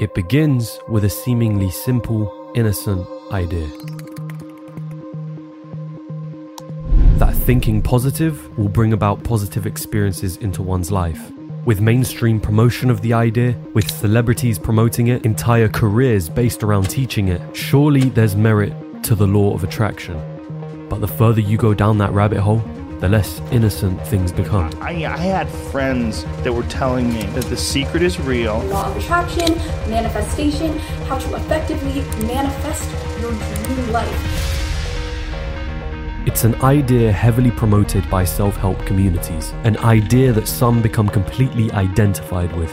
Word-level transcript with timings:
It 0.00 0.14
begins 0.14 0.80
with 0.88 1.04
a 1.04 1.10
seemingly 1.10 1.70
simple, 1.70 2.50
innocent 2.54 3.06
idea. 3.30 3.68
That 7.18 7.34
thinking 7.34 7.82
positive 7.82 8.56
will 8.56 8.70
bring 8.70 8.94
about 8.94 9.22
positive 9.22 9.66
experiences 9.66 10.38
into 10.38 10.62
one's 10.62 10.90
life. 10.90 11.30
With 11.66 11.82
mainstream 11.82 12.40
promotion 12.40 12.88
of 12.88 13.02
the 13.02 13.12
idea, 13.12 13.54
with 13.74 13.90
celebrities 13.90 14.58
promoting 14.58 15.08
it, 15.08 15.26
entire 15.26 15.68
careers 15.68 16.30
based 16.30 16.62
around 16.62 16.88
teaching 16.88 17.28
it, 17.28 17.54
surely 17.54 18.08
there's 18.08 18.34
merit 18.34 18.72
to 19.02 19.14
the 19.14 19.26
law 19.26 19.52
of 19.52 19.64
attraction. 19.64 20.18
But 20.88 21.02
the 21.02 21.08
further 21.08 21.42
you 21.42 21.58
go 21.58 21.74
down 21.74 21.98
that 21.98 22.12
rabbit 22.12 22.40
hole, 22.40 22.64
the 23.00 23.08
less 23.08 23.40
innocent 23.50 24.06
things 24.06 24.30
become. 24.30 24.70
I, 24.80 25.06
I 25.06 25.16
had 25.16 25.48
friends 25.48 26.24
that 26.42 26.52
were 26.52 26.64
telling 26.64 27.12
me 27.12 27.22
that 27.22 27.44
the 27.44 27.56
secret 27.56 28.02
is 28.02 28.20
real. 28.20 28.58
Law 28.64 28.90
of 28.90 28.96
attraction, 28.98 29.56
manifestation, 29.88 30.78
how 31.08 31.18
to 31.18 31.34
effectively 31.36 32.02
manifest 32.26 32.90
your 33.20 33.32
dream 33.32 33.92
life. 33.92 34.56
It's 36.26 36.44
an 36.44 36.54
idea 36.62 37.10
heavily 37.10 37.50
promoted 37.50 38.08
by 38.10 38.24
self 38.24 38.54
help 38.56 38.78
communities, 38.84 39.54
an 39.64 39.78
idea 39.78 40.32
that 40.32 40.46
some 40.46 40.82
become 40.82 41.08
completely 41.08 41.72
identified 41.72 42.54
with. 42.54 42.70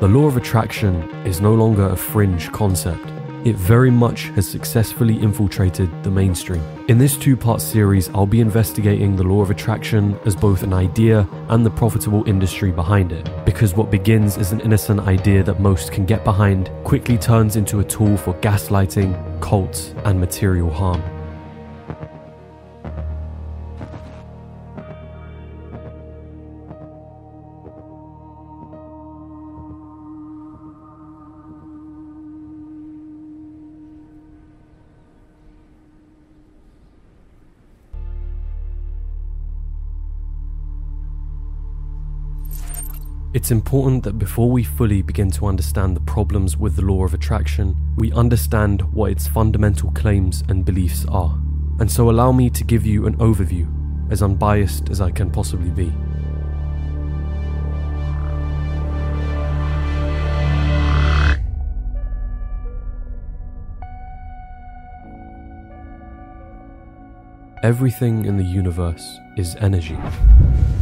The 0.00 0.08
law 0.08 0.26
of 0.26 0.36
attraction 0.36 1.02
is 1.26 1.40
no 1.40 1.54
longer 1.54 1.86
a 1.88 1.96
fringe 1.96 2.52
concept. 2.52 3.19
It 3.42 3.56
very 3.56 3.90
much 3.90 4.24
has 4.34 4.46
successfully 4.46 5.18
infiltrated 5.18 5.90
the 6.04 6.10
mainstream. 6.10 6.62
In 6.88 6.98
this 6.98 7.16
two 7.16 7.38
part 7.38 7.62
series, 7.62 8.10
I'll 8.10 8.26
be 8.26 8.40
investigating 8.40 9.16
the 9.16 9.22
law 9.22 9.40
of 9.40 9.50
attraction 9.50 10.18
as 10.26 10.36
both 10.36 10.62
an 10.62 10.74
idea 10.74 11.26
and 11.48 11.64
the 11.64 11.70
profitable 11.70 12.22
industry 12.28 12.70
behind 12.70 13.12
it. 13.12 13.30
Because 13.46 13.74
what 13.74 13.90
begins 13.90 14.36
as 14.36 14.52
an 14.52 14.60
innocent 14.60 15.00
idea 15.00 15.42
that 15.44 15.58
most 15.58 15.90
can 15.90 16.04
get 16.04 16.22
behind 16.22 16.70
quickly 16.84 17.16
turns 17.16 17.56
into 17.56 17.80
a 17.80 17.84
tool 17.84 18.18
for 18.18 18.34
gaslighting, 18.34 19.40
cults, 19.40 19.94
and 20.04 20.20
material 20.20 20.70
harm. 20.70 21.02
It's 43.32 43.52
important 43.52 44.02
that 44.02 44.18
before 44.18 44.50
we 44.50 44.64
fully 44.64 45.02
begin 45.02 45.30
to 45.32 45.46
understand 45.46 45.94
the 45.94 46.00
problems 46.00 46.56
with 46.56 46.74
the 46.74 46.82
law 46.82 47.04
of 47.04 47.14
attraction, 47.14 47.76
we 47.96 48.10
understand 48.10 48.82
what 48.92 49.12
its 49.12 49.28
fundamental 49.28 49.92
claims 49.92 50.42
and 50.48 50.64
beliefs 50.64 51.06
are. 51.08 51.38
And 51.78 51.88
so 51.88 52.10
allow 52.10 52.32
me 52.32 52.50
to 52.50 52.64
give 52.64 52.84
you 52.84 53.06
an 53.06 53.16
overview, 53.18 53.68
as 54.10 54.20
unbiased 54.20 54.90
as 54.90 55.00
I 55.00 55.12
can 55.12 55.30
possibly 55.30 55.70
be. 55.70 55.92
Everything 67.62 68.24
in 68.24 68.38
the 68.38 68.44
universe 68.44 69.20
is 69.36 69.54
energy, 69.60 69.98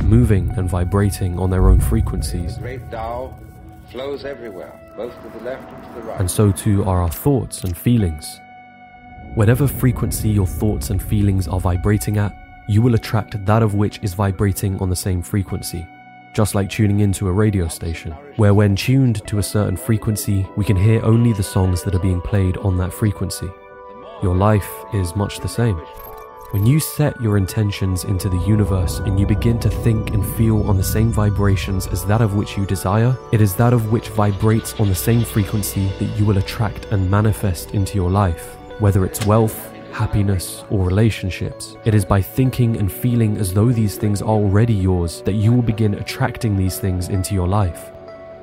moving 0.08 0.50
and 0.56 0.68
vibrating 0.68 1.38
on 1.38 1.50
their 1.50 1.68
own 1.68 1.80
frequencies. 1.80 2.54
The 2.56 2.62
great 2.62 2.90
Tao 2.90 3.36
flows 3.90 4.24
everywhere, 4.24 4.72
both 4.96 5.14
to 5.22 5.28
the 5.38 5.44
left 5.44 5.70
and 5.72 5.84
to 5.84 6.00
the 6.00 6.06
right. 6.06 6.20
and 6.20 6.30
so 6.30 6.50
too 6.50 6.84
are 6.84 7.02
our 7.02 7.10
thoughts 7.10 7.64
and 7.64 7.76
feelings. 7.76 8.40
Whatever 9.34 9.68
frequency 9.68 10.30
your 10.30 10.46
thoughts 10.46 10.90
and 10.90 11.02
feelings 11.02 11.46
are 11.46 11.60
vibrating 11.60 12.16
at, 12.16 12.34
you 12.68 12.80
will 12.82 12.94
attract 12.94 13.44
that 13.44 13.62
of 13.62 13.74
which 13.74 14.00
is 14.02 14.14
vibrating 14.14 14.78
on 14.80 14.88
the 14.90 14.96
same 14.96 15.22
frequency. 15.22 15.86
Just 16.32 16.54
like 16.54 16.70
tuning 16.70 17.00
into 17.00 17.28
a 17.28 17.32
radio 17.32 17.68
station, 17.68 18.12
where 18.36 18.54
when 18.54 18.76
tuned 18.76 19.26
to 19.26 19.38
a 19.38 19.42
certain 19.42 19.76
frequency, 19.76 20.46
we 20.56 20.64
can 20.64 20.76
hear 20.76 21.04
only 21.04 21.32
the 21.32 21.42
songs 21.42 21.82
that 21.82 21.94
are 21.94 22.00
being 22.00 22.20
played 22.20 22.56
on 22.58 22.76
that 22.78 22.92
frequency. 22.92 23.48
Your 24.22 24.36
life 24.36 24.68
is 24.94 25.16
much 25.16 25.40
the 25.40 25.48
same. 25.48 25.80
When 26.52 26.64
you 26.64 26.80
set 26.80 27.20
your 27.20 27.36
intentions 27.36 28.04
into 28.04 28.30
the 28.30 28.38
universe 28.38 29.00
and 29.00 29.20
you 29.20 29.26
begin 29.26 29.58
to 29.58 29.68
think 29.68 30.14
and 30.14 30.24
feel 30.34 30.62
on 30.62 30.78
the 30.78 30.82
same 30.82 31.12
vibrations 31.12 31.86
as 31.88 32.06
that 32.06 32.22
of 32.22 32.36
which 32.36 32.56
you 32.56 32.64
desire, 32.64 33.14
it 33.32 33.42
is 33.42 33.54
that 33.56 33.74
of 33.74 33.92
which 33.92 34.08
vibrates 34.08 34.72
on 34.80 34.88
the 34.88 34.94
same 34.94 35.24
frequency 35.24 35.88
that 35.98 36.18
you 36.18 36.24
will 36.24 36.38
attract 36.38 36.86
and 36.86 37.10
manifest 37.10 37.72
into 37.72 37.96
your 37.96 38.10
life. 38.10 38.56
Whether 38.78 39.04
it's 39.04 39.26
wealth, 39.26 39.70
happiness, 39.92 40.64
or 40.70 40.86
relationships, 40.86 41.76
it 41.84 41.94
is 41.94 42.06
by 42.06 42.22
thinking 42.22 42.78
and 42.78 42.90
feeling 42.90 43.36
as 43.36 43.52
though 43.52 43.70
these 43.70 43.98
things 43.98 44.22
are 44.22 44.28
already 44.28 44.72
yours 44.72 45.20
that 45.26 45.34
you 45.34 45.52
will 45.52 45.60
begin 45.60 45.96
attracting 45.96 46.56
these 46.56 46.78
things 46.78 47.10
into 47.10 47.34
your 47.34 47.46
life. 47.46 47.90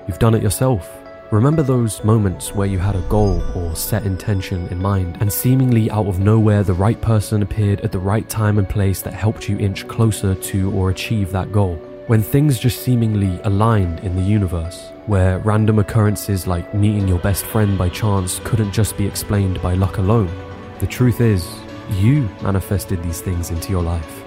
You've 0.08 0.20
done 0.20 0.36
it 0.36 0.44
yourself. 0.44 1.05
Remember 1.36 1.64
those 1.64 2.02
moments 2.02 2.56
where 2.56 2.66
you 2.66 2.80
had 2.80 2.96
a 2.96 3.02
goal 3.10 3.44
or 3.58 3.76
set 3.76 4.06
intention 4.06 4.70
in 4.70 4.82
mind, 4.82 5.18
and 5.20 5.32
seemingly 5.32 5.92
out 5.92 6.08
of 6.08 6.18
nowhere, 6.18 6.64
the 6.64 6.74
right 6.74 7.00
person 7.02 7.42
appeared 7.42 7.82
at 7.82 7.92
the 7.92 8.00
right 8.00 8.30
time 8.30 8.58
and 8.58 8.70
place 8.70 9.02
that 9.02 9.14
helped 9.14 9.50
you 9.50 9.58
inch 9.58 9.86
closer 9.86 10.34
to 10.34 10.72
or 10.72 10.92
achieve 10.92 11.34
that 11.34 11.52
goal? 11.52 11.76
When 12.08 12.24
things 12.24 12.58
just 12.58 12.84
seemingly 12.84 13.38
aligned 13.44 14.00
in 14.00 14.16
the 14.16 14.22
universe, 14.22 14.92
where 15.08 15.40
random 15.40 15.78
occurrences 15.78 16.48
like 16.48 16.74
meeting 16.74 17.06
your 17.06 17.20
best 17.20 17.44
friend 17.44 17.78
by 17.78 17.90
chance 17.90 18.40
couldn't 18.46 18.72
just 18.72 18.96
be 18.96 19.06
explained 19.06 19.62
by 19.62 19.74
luck 19.74 19.98
alone. 19.98 20.32
The 20.80 20.88
truth 20.88 21.20
is, 21.20 21.46
you 21.92 22.30
manifested 22.44 23.04
these 23.04 23.20
things 23.20 23.50
into 23.50 23.72
your 23.72 23.84
life. 23.84 24.24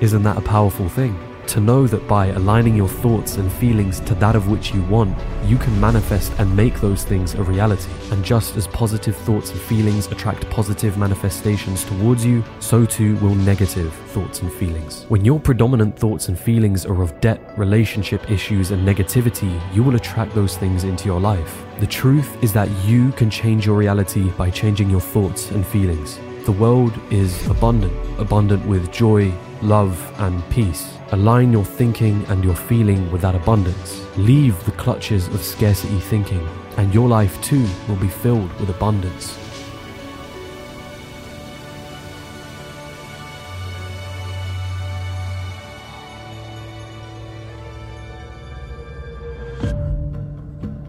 Isn't 0.00 0.24
that 0.24 0.38
a 0.38 0.42
powerful 0.42 0.88
thing? 0.88 1.16
To 1.48 1.60
know 1.60 1.86
that 1.86 2.08
by 2.08 2.28
aligning 2.28 2.76
your 2.76 2.88
thoughts 2.88 3.36
and 3.36 3.52
feelings 3.52 4.00
to 4.00 4.14
that 4.14 4.34
of 4.34 4.48
which 4.48 4.72
you 4.72 4.82
want, 4.84 5.18
you 5.44 5.58
can 5.58 5.78
manifest 5.78 6.32
and 6.38 6.56
make 6.56 6.80
those 6.80 7.04
things 7.04 7.34
a 7.34 7.42
reality. 7.42 7.90
And 8.10 8.24
just 8.24 8.56
as 8.56 8.66
positive 8.68 9.16
thoughts 9.16 9.50
and 9.50 9.60
feelings 9.60 10.06
attract 10.06 10.48
positive 10.48 10.96
manifestations 10.96 11.84
towards 11.84 12.24
you, 12.24 12.42
so 12.60 12.86
too 12.86 13.16
will 13.16 13.34
negative 13.34 13.92
thoughts 13.92 14.40
and 14.40 14.52
feelings. 14.52 15.04
When 15.08 15.24
your 15.24 15.38
predominant 15.38 15.98
thoughts 15.98 16.28
and 16.28 16.38
feelings 16.38 16.86
are 16.86 17.02
of 17.02 17.20
debt, 17.20 17.40
relationship 17.58 18.30
issues, 18.30 18.70
and 18.70 18.86
negativity, 18.86 19.60
you 19.74 19.82
will 19.82 19.96
attract 19.96 20.34
those 20.34 20.56
things 20.56 20.84
into 20.84 21.04
your 21.04 21.20
life. 21.20 21.64
The 21.80 21.86
truth 21.86 22.42
is 22.42 22.52
that 22.54 22.70
you 22.84 23.12
can 23.12 23.28
change 23.28 23.66
your 23.66 23.76
reality 23.76 24.30
by 24.38 24.48
changing 24.50 24.88
your 24.88 25.00
thoughts 25.00 25.50
and 25.50 25.66
feelings. 25.66 26.18
The 26.46 26.52
world 26.52 26.92
is 27.12 27.46
abundant, 27.46 27.92
abundant 28.18 28.64
with 28.66 28.90
joy, 28.90 29.32
love, 29.60 29.96
and 30.18 30.42
peace. 30.50 30.91
Align 31.12 31.52
your 31.52 31.64
thinking 31.64 32.24
and 32.28 32.42
your 32.42 32.56
feeling 32.56 33.12
with 33.12 33.20
that 33.20 33.34
abundance. 33.34 34.02
Leave 34.16 34.64
the 34.64 34.70
clutches 34.72 35.28
of 35.28 35.42
scarcity 35.42 36.00
thinking, 36.00 36.48
and 36.78 36.94
your 36.94 37.06
life 37.06 37.38
too 37.42 37.66
will 37.86 37.96
be 37.96 38.08
filled 38.08 38.50
with 38.58 38.70
abundance. 38.70 39.38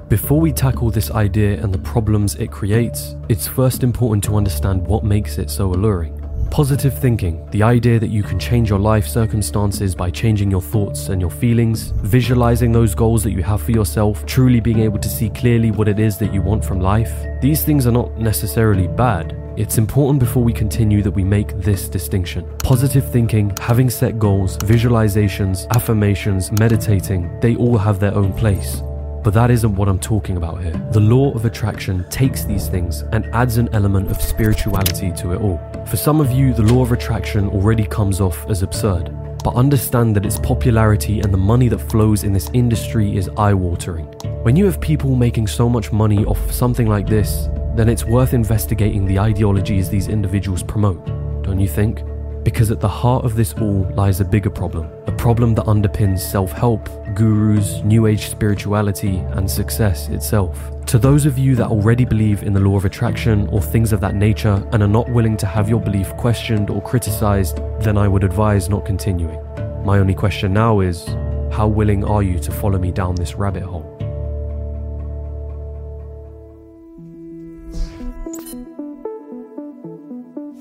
Before 0.08 0.40
we 0.40 0.54
tackle 0.54 0.90
this 0.90 1.12
idea 1.12 1.62
and 1.62 1.74
the 1.74 1.80
problems 1.80 2.36
it 2.36 2.50
creates, 2.50 3.18
it's 3.28 3.46
first 3.46 3.84
important 3.84 4.24
to 4.24 4.38
understand 4.38 4.88
what 4.88 5.04
makes 5.04 5.38
it 5.38 5.50
so 5.50 5.74
alluring. 5.74 6.23
Positive 6.50 6.98
thinking, 6.98 7.46
the 7.52 7.64
idea 7.64 8.00
that 8.00 8.10
you 8.10 8.24
can 8.24 8.38
change 8.38 8.70
your 8.70 8.80
life 8.80 9.08
circumstances 9.08 9.96
by 9.96 10.12
changing 10.12 10.52
your 10.52 10.62
thoughts 10.62 11.10
and 11.10 11.20
your 11.20 11.32
feelings, 11.32 11.92
visualizing 12.04 12.72
those 12.72 12.94
goals 12.94 13.24
that 13.24 13.32
you 13.32 13.42
have 13.42 13.62
for 13.62 13.72
yourself, 13.72 14.26
truly 14.26 14.60
being 14.60 14.80
able 14.80 15.00
to 15.00 15.10
see 15.10 15.30
clearly 15.30 15.72
what 15.72 15.88
it 15.88 16.00
is 16.00 16.18
that 16.20 16.34
you 16.34 16.42
want 16.42 16.64
from 16.64 16.80
life. 16.80 17.12
These 17.42 17.64
things 17.64 17.88
are 17.88 17.92
not 17.92 18.18
necessarily 18.18 18.88
bad. 18.88 19.36
It's 19.58 19.78
important 19.78 20.20
before 20.20 20.44
we 20.44 20.54
continue 20.54 21.02
that 21.04 21.12
we 21.12 21.24
make 21.24 21.58
this 21.58 21.88
distinction. 21.88 22.48
Positive 22.60 23.12
thinking, 23.12 23.56
having 23.60 23.90
set 23.90 24.18
goals, 24.18 24.58
visualizations, 24.58 25.70
affirmations, 25.72 26.52
meditating, 26.54 27.40
they 27.40 27.56
all 27.56 27.78
have 27.78 28.00
their 28.00 28.16
own 28.16 28.34
place. 28.34 28.82
But 29.24 29.34
that 29.36 29.52
isn't 29.52 29.76
what 29.76 29.88
I'm 29.88 30.00
talking 30.00 30.36
about 30.36 30.62
here. 30.62 30.74
The 30.92 31.00
law 31.00 31.34
of 31.34 31.46
attraction 31.46 32.06
takes 32.10 32.44
these 32.44 32.68
things 32.68 33.02
and 33.14 33.26
adds 33.28 33.58
an 33.58 33.70
element 33.72 34.12
of 34.12 34.22
spirituality 34.22 35.14
to 35.14 35.32
it 35.32 35.42
all. 35.42 35.62
For 35.88 35.96
some 35.96 36.20
of 36.20 36.32
you, 36.32 36.54
the 36.54 36.64
law 36.64 36.82
of 36.82 36.92
attraction 36.92 37.48
already 37.48 37.86
comes 37.86 38.20
off 38.20 38.46
as 38.50 38.64
absurd. 38.64 39.16
But 39.42 39.56
understand 39.56 40.16
that 40.16 40.26
its 40.26 40.40
popularity 40.40 41.22
and 41.22 41.34
the 41.34 41.38
money 41.38 41.70
that 41.70 41.80
flows 41.80 42.24
in 42.24 42.34
this 42.34 42.50
industry 42.54 43.16
is 43.16 43.30
eye 43.38 43.54
watering. 43.54 44.06
When 44.44 44.58
you 44.58 44.66
have 44.66 44.82
people 44.82 45.16
making 45.16 45.48
so 45.48 45.70
much 45.70 45.94
money 45.94 46.26
off 46.26 46.52
something 46.52 46.88
like 46.88 47.08
this, 47.08 47.48
then 47.76 47.90
it's 47.90 48.06
worth 48.06 48.34
investigating 48.34 49.06
the 49.06 49.20
ideologies 49.20 49.90
these 49.90 50.10
individuals 50.10 50.64
promote, 50.64 51.06
don't 51.44 51.60
you 51.60 51.68
think? 51.68 52.04
Because 52.44 52.72
at 52.72 52.82
the 52.82 52.90
heart 52.90 53.24
of 53.24 53.36
this 53.36 53.54
all 53.54 53.90
lies 53.96 54.20
a 54.20 54.26
bigger 54.26 54.50
problem, 54.50 54.90
a 55.08 55.12
problem 55.14 55.56
that 55.56 55.66
underpins 55.66 56.20
self 56.20 56.52
help, 56.52 56.90
gurus, 57.16 57.82
new 57.84 58.06
age 58.06 58.30
spirituality, 58.30 59.18
and 59.18 59.50
success 59.50 60.10
itself. 60.10 60.72
To 60.88 60.98
those 60.98 61.26
of 61.26 61.38
you 61.38 61.56
that 61.56 61.68
already 61.68 62.06
believe 62.06 62.44
in 62.44 62.54
the 62.54 62.60
law 62.60 62.76
of 62.76 62.86
attraction 62.86 63.48
or 63.48 63.62
things 63.62 63.94
of 63.94 64.00
that 64.02 64.16
nature 64.16 64.68
and 64.72 64.84
are 64.84 64.88
not 64.88 65.10
willing 65.10 65.38
to 65.38 65.46
have 65.46 65.70
your 65.70 65.80
belief 65.80 66.16
questioned 66.18 66.70
or 66.70 66.82
criticized, 66.82 67.58
then 67.80 67.98
I 67.98 68.08
would 68.08 68.24
advise 68.24 68.70
not 68.70 68.86
continuing. 68.86 69.40
My 69.86 70.00
only 70.00 70.14
question 70.14 70.54
now 70.54 70.80
is 70.80 71.06
how 71.52 71.68
willing 71.68 72.04
are 72.04 72.24
you 72.24 72.40
to 72.40 72.52
follow 72.52 72.80
me 72.80 72.92
down 72.92 73.16
this 73.16 73.36
rabbit 73.36 73.64
hole? 73.64 73.90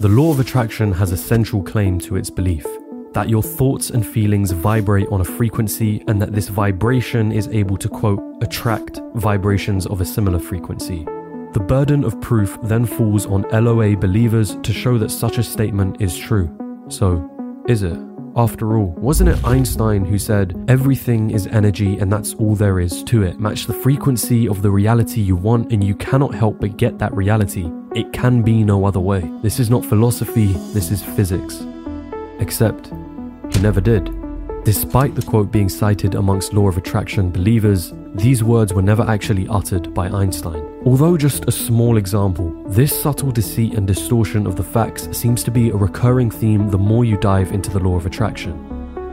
The 0.00 0.08
law 0.08 0.32
of 0.32 0.40
attraction 0.40 0.92
has 0.92 1.12
a 1.12 1.16
central 1.16 1.62
claim 1.62 2.00
to 2.00 2.16
its 2.16 2.28
belief 2.28 2.66
that 3.14 3.28
your 3.28 3.42
thoughts 3.42 3.90
and 3.90 4.06
feelings 4.06 4.50
vibrate 4.50 5.08
on 5.08 5.20
a 5.20 5.24
frequency 5.24 6.02
and 6.08 6.20
that 6.20 6.32
this 6.32 6.48
vibration 6.48 7.32
is 7.32 7.48
able 7.48 7.76
to, 7.76 7.88
quote, 7.88 8.20
attract 8.42 9.00
vibrations 9.14 9.86
of 9.86 10.00
a 10.00 10.04
similar 10.04 10.38
frequency. 10.38 11.04
The 11.52 11.64
burden 11.66 12.04
of 12.04 12.20
proof 12.20 12.58
then 12.62 12.86
falls 12.86 13.26
on 13.26 13.42
LOA 13.52 13.96
believers 13.96 14.56
to 14.62 14.72
show 14.72 14.96
that 14.98 15.10
such 15.10 15.38
a 15.38 15.42
statement 15.42 16.00
is 16.00 16.16
true. 16.16 16.50
So, 16.88 17.28
is 17.68 17.82
it? 17.82 17.98
After 18.34 18.78
all, 18.78 18.94
wasn't 18.96 19.28
it 19.28 19.44
Einstein 19.44 20.06
who 20.06 20.18
said, 20.18 20.64
everything 20.66 21.30
is 21.30 21.46
energy 21.48 21.98
and 21.98 22.10
that's 22.10 22.32
all 22.34 22.54
there 22.54 22.80
is 22.80 23.04
to 23.04 23.22
it? 23.22 23.38
Match 23.38 23.66
the 23.66 23.74
frequency 23.74 24.48
of 24.48 24.62
the 24.62 24.70
reality 24.70 25.20
you 25.20 25.36
want 25.36 25.70
and 25.70 25.84
you 25.84 25.94
cannot 25.94 26.34
help 26.34 26.58
but 26.58 26.78
get 26.78 26.98
that 26.98 27.14
reality. 27.14 27.70
It 27.94 28.14
can 28.14 28.40
be 28.40 28.64
no 28.64 28.86
other 28.86 29.00
way. 29.00 29.30
This 29.42 29.60
is 29.60 29.68
not 29.68 29.84
philosophy, 29.84 30.54
this 30.72 30.90
is 30.90 31.02
physics. 31.02 31.66
Except, 32.40 32.92
he 33.52 33.60
never 33.60 33.80
did. 33.80 34.10
Despite 34.64 35.16
the 35.16 35.22
quote 35.22 35.50
being 35.50 35.68
cited 35.68 36.14
amongst 36.14 36.52
law 36.52 36.68
of 36.68 36.76
attraction 36.76 37.30
believers, 37.30 37.92
these 38.14 38.44
words 38.44 38.72
were 38.72 38.82
never 38.82 39.02
actually 39.02 39.48
uttered 39.48 39.92
by 39.92 40.08
Einstein. 40.08 40.62
Although 40.84 41.16
just 41.16 41.48
a 41.48 41.52
small 41.52 41.96
example, 41.96 42.50
this 42.68 43.02
subtle 43.02 43.32
deceit 43.32 43.74
and 43.74 43.86
distortion 43.86 44.46
of 44.46 44.54
the 44.54 44.62
facts 44.62 45.08
seems 45.10 45.42
to 45.44 45.50
be 45.50 45.70
a 45.70 45.76
recurring 45.76 46.30
theme 46.30 46.70
the 46.70 46.78
more 46.78 47.04
you 47.04 47.16
dive 47.16 47.50
into 47.50 47.70
the 47.70 47.80
law 47.80 47.96
of 47.96 48.06
attraction. 48.06 48.71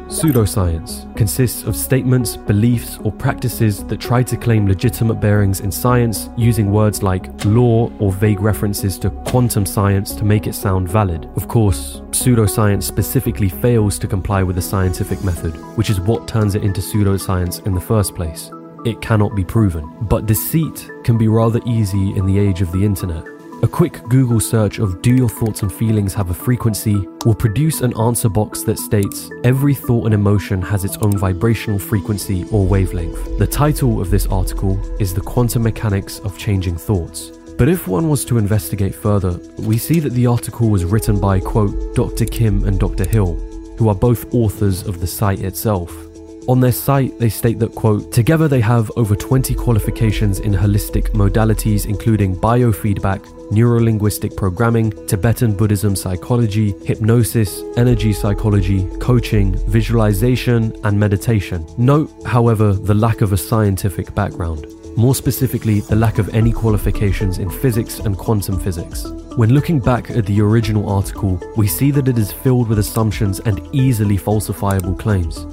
Pseudoscience 0.09 1.15
consists 1.15 1.61
of 1.61 1.75
statements, 1.75 2.35
beliefs, 2.35 2.97
or 3.03 3.11
practices 3.11 3.83
that 3.85 3.99
try 3.99 4.23
to 4.23 4.35
claim 4.35 4.67
legitimate 4.67 5.21
bearings 5.21 5.59
in 5.59 5.71
science 5.71 6.31
using 6.35 6.71
words 6.71 7.03
like 7.03 7.29
law 7.45 7.91
or 7.99 8.11
vague 8.11 8.41
references 8.41 8.97
to 8.97 9.11
quantum 9.27 9.67
science 9.67 10.15
to 10.15 10.25
make 10.25 10.47
it 10.47 10.55
sound 10.55 10.89
valid. 10.89 11.29
Of 11.35 11.47
course, 11.47 12.01
pseudoscience 12.09 12.81
specifically 12.81 13.49
fails 13.49 13.99
to 13.99 14.07
comply 14.07 14.41
with 14.41 14.55
the 14.55 14.63
scientific 14.63 15.23
method, 15.23 15.53
which 15.77 15.91
is 15.91 16.01
what 16.01 16.27
turns 16.27 16.55
it 16.55 16.63
into 16.63 16.81
pseudoscience 16.81 17.63
in 17.67 17.75
the 17.75 17.81
first 17.81 18.15
place. 18.15 18.49
It 18.85 19.01
cannot 19.01 19.35
be 19.35 19.45
proven. 19.45 19.95
But 20.01 20.25
deceit 20.25 20.89
can 21.03 21.19
be 21.19 21.27
rather 21.27 21.61
easy 21.67 22.17
in 22.17 22.25
the 22.25 22.39
age 22.39 22.63
of 22.63 22.71
the 22.71 22.83
internet. 22.83 23.38
A 23.61 23.67
quick 23.67 24.01
Google 24.03 24.39
search 24.39 24.79
of 24.79 25.01
Do 25.01 25.13
your 25.13 25.27
thoughts 25.27 25.63
and 25.63 25.73
feelings 25.73 26.13
have 26.13 26.29
a 26.29 26.33
frequency 26.33 26.95
will 27.25 27.35
produce 27.35 27.81
an 27.81 27.93
answer 27.99 28.29
box 28.29 28.63
that 28.63 28.79
states 28.79 29.29
every 29.43 29.75
thought 29.75 30.05
and 30.05 30.13
emotion 30.13 30.61
has 30.61 30.85
its 30.85 30.95
own 31.01 31.17
vibrational 31.17 31.77
frequency 31.77 32.45
or 32.53 32.65
wavelength. 32.65 33.37
The 33.37 33.45
title 33.45 33.99
of 33.99 34.11
this 34.11 34.27
article 34.27 34.79
is 35.01 35.13
The 35.13 35.19
Quantum 35.19 35.63
Mechanics 35.63 36.19
of 36.19 36.37
Changing 36.37 36.77
Thoughts. 36.77 37.31
But 37.57 37.67
if 37.67 37.85
one 37.85 38.07
was 38.07 38.23
to 38.25 38.37
investigate 38.37 38.95
further, 38.95 39.37
we 39.57 39.77
see 39.77 39.99
that 39.99 40.13
the 40.13 40.25
article 40.27 40.69
was 40.69 40.85
written 40.85 41.19
by, 41.19 41.41
quote, 41.41 41.95
Dr. 41.95 42.23
Kim 42.23 42.63
and 42.63 42.79
Dr. 42.79 43.05
Hill, 43.05 43.35
who 43.77 43.89
are 43.89 43.95
both 43.95 44.33
authors 44.33 44.87
of 44.87 45.01
the 45.01 45.07
site 45.07 45.41
itself. 45.41 45.93
On 46.49 46.59
their 46.59 46.71
site, 46.71 47.19
they 47.19 47.29
state 47.29 47.59
that, 47.59 47.75
quote, 47.75 48.11
together 48.11 48.47
they 48.47 48.59
have 48.59 48.89
over 48.97 49.15
20 49.15 49.53
qualifications 49.53 50.39
in 50.39 50.51
holistic 50.51 51.09
modalities, 51.11 51.85
including 51.85 52.35
biofeedback, 52.35 53.19
neurolinguistic 53.51 54.35
programming, 54.35 54.89
Tibetan 55.05 55.55
Buddhism 55.55 55.95
psychology, 55.95 56.73
hypnosis, 56.83 57.61
energy 57.77 58.13
psychology, 58.13 58.89
coaching, 58.97 59.57
visualization, 59.67 60.75
and 60.85 60.99
meditation. 60.99 61.67
Note, 61.77 62.11
however, 62.25 62.73
the 62.73 62.95
lack 62.95 63.21
of 63.21 63.31
a 63.31 63.37
scientific 63.37 64.15
background. 64.15 64.65
More 64.97 65.13
specifically, 65.13 65.81
the 65.81 65.95
lack 65.95 66.17
of 66.17 66.33
any 66.33 66.51
qualifications 66.51 67.37
in 67.37 67.51
physics 67.51 67.99
and 67.99 68.17
quantum 68.17 68.59
physics. 68.59 69.05
When 69.35 69.53
looking 69.53 69.79
back 69.79 70.09
at 70.09 70.25
the 70.25 70.41
original 70.41 70.89
article, 70.89 71.39
we 71.55 71.67
see 71.67 71.91
that 71.91 72.07
it 72.07 72.17
is 72.17 72.31
filled 72.31 72.69
with 72.69 72.79
assumptions 72.79 73.39
and 73.41 73.61
easily 73.71 74.17
falsifiable 74.17 74.97
claims. 74.97 75.45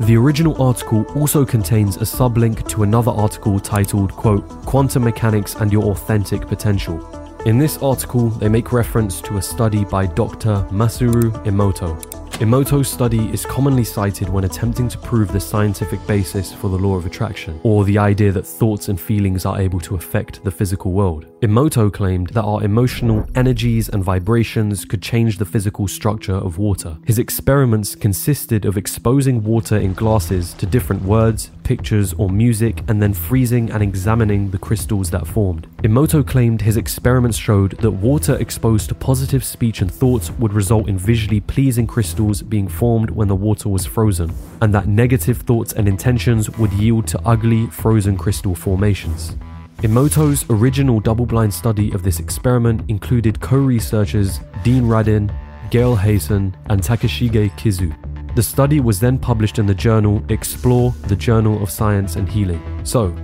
The 0.00 0.16
original 0.16 0.60
article 0.62 1.06
also 1.16 1.46
contains 1.46 1.96
a 1.96 2.00
sublink 2.00 2.68
to 2.68 2.82
another 2.82 3.10
article 3.10 3.58
titled, 3.58 4.12
quote, 4.12 4.46
Quantum 4.66 5.04
Mechanics 5.04 5.54
and 5.54 5.72
Your 5.72 5.84
Authentic 5.84 6.46
Potential. 6.46 7.00
In 7.46 7.56
this 7.56 7.78
article, 7.78 8.28
they 8.28 8.48
make 8.48 8.72
reference 8.72 9.22
to 9.22 9.38
a 9.38 9.42
study 9.42 9.86
by 9.86 10.04
Dr. 10.04 10.66
Masaru 10.70 11.32
Emoto, 11.46 11.96
Emoto's 12.40 12.86
study 12.86 13.30
is 13.32 13.46
commonly 13.46 13.82
cited 13.82 14.28
when 14.28 14.44
attempting 14.44 14.88
to 14.88 14.98
prove 14.98 15.32
the 15.32 15.40
scientific 15.40 16.06
basis 16.06 16.52
for 16.52 16.68
the 16.68 16.76
law 16.76 16.94
of 16.94 17.06
attraction, 17.06 17.58
or 17.62 17.82
the 17.82 17.96
idea 17.96 18.30
that 18.30 18.46
thoughts 18.46 18.90
and 18.90 19.00
feelings 19.00 19.46
are 19.46 19.58
able 19.58 19.80
to 19.80 19.94
affect 19.94 20.44
the 20.44 20.50
physical 20.50 20.92
world. 20.92 21.24
Emoto 21.46 21.92
claimed 21.92 22.30
that 22.30 22.42
our 22.42 22.64
emotional 22.64 23.24
energies 23.36 23.88
and 23.88 24.02
vibrations 24.02 24.84
could 24.84 25.00
change 25.00 25.38
the 25.38 25.44
physical 25.44 25.86
structure 25.86 26.34
of 26.34 26.58
water. 26.58 26.96
His 27.04 27.20
experiments 27.20 27.94
consisted 27.94 28.64
of 28.64 28.76
exposing 28.76 29.44
water 29.44 29.76
in 29.76 29.94
glasses 29.94 30.54
to 30.54 30.66
different 30.66 31.02
words, 31.02 31.52
pictures, 31.62 32.12
or 32.14 32.28
music, 32.28 32.82
and 32.88 33.00
then 33.00 33.14
freezing 33.14 33.70
and 33.70 33.80
examining 33.80 34.50
the 34.50 34.58
crystals 34.58 35.08
that 35.10 35.24
formed. 35.24 35.68
Emoto 35.84 36.26
claimed 36.26 36.62
his 36.62 36.76
experiments 36.76 37.38
showed 37.38 37.78
that 37.78 37.92
water 37.92 38.34
exposed 38.40 38.88
to 38.88 38.96
positive 38.96 39.44
speech 39.44 39.80
and 39.80 39.92
thoughts 39.92 40.32
would 40.40 40.52
result 40.52 40.88
in 40.88 40.98
visually 40.98 41.38
pleasing 41.38 41.86
crystals 41.86 42.42
being 42.42 42.66
formed 42.66 43.10
when 43.10 43.28
the 43.28 43.36
water 43.36 43.68
was 43.68 43.86
frozen, 43.86 44.34
and 44.60 44.74
that 44.74 44.88
negative 44.88 45.38
thoughts 45.42 45.72
and 45.74 45.86
intentions 45.86 46.50
would 46.58 46.72
yield 46.72 47.06
to 47.06 47.20
ugly, 47.24 47.68
frozen 47.68 48.18
crystal 48.18 48.56
formations. 48.56 49.36
Emoto's 49.82 50.46
original 50.48 51.00
double 51.00 51.26
blind 51.26 51.52
study 51.52 51.92
of 51.92 52.02
this 52.02 52.18
experiment 52.18 52.80
included 52.88 53.38
co 53.42 53.58
researchers 53.58 54.40
Dean 54.64 54.84
Radin, 54.84 55.30
Gail 55.70 55.94
Hayssen, 55.94 56.54
and 56.70 56.80
Takashige 56.80 57.50
Kizu. 57.58 57.94
The 58.34 58.42
study 58.42 58.80
was 58.80 59.00
then 59.00 59.18
published 59.18 59.58
in 59.58 59.66
the 59.66 59.74
journal 59.74 60.24
Explore, 60.30 60.92
the 61.08 61.16
Journal 61.16 61.62
of 61.62 61.70
Science 61.70 62.16
and 62.16 62.26
Healing. 62.26 62.62
So, 62.84 63.14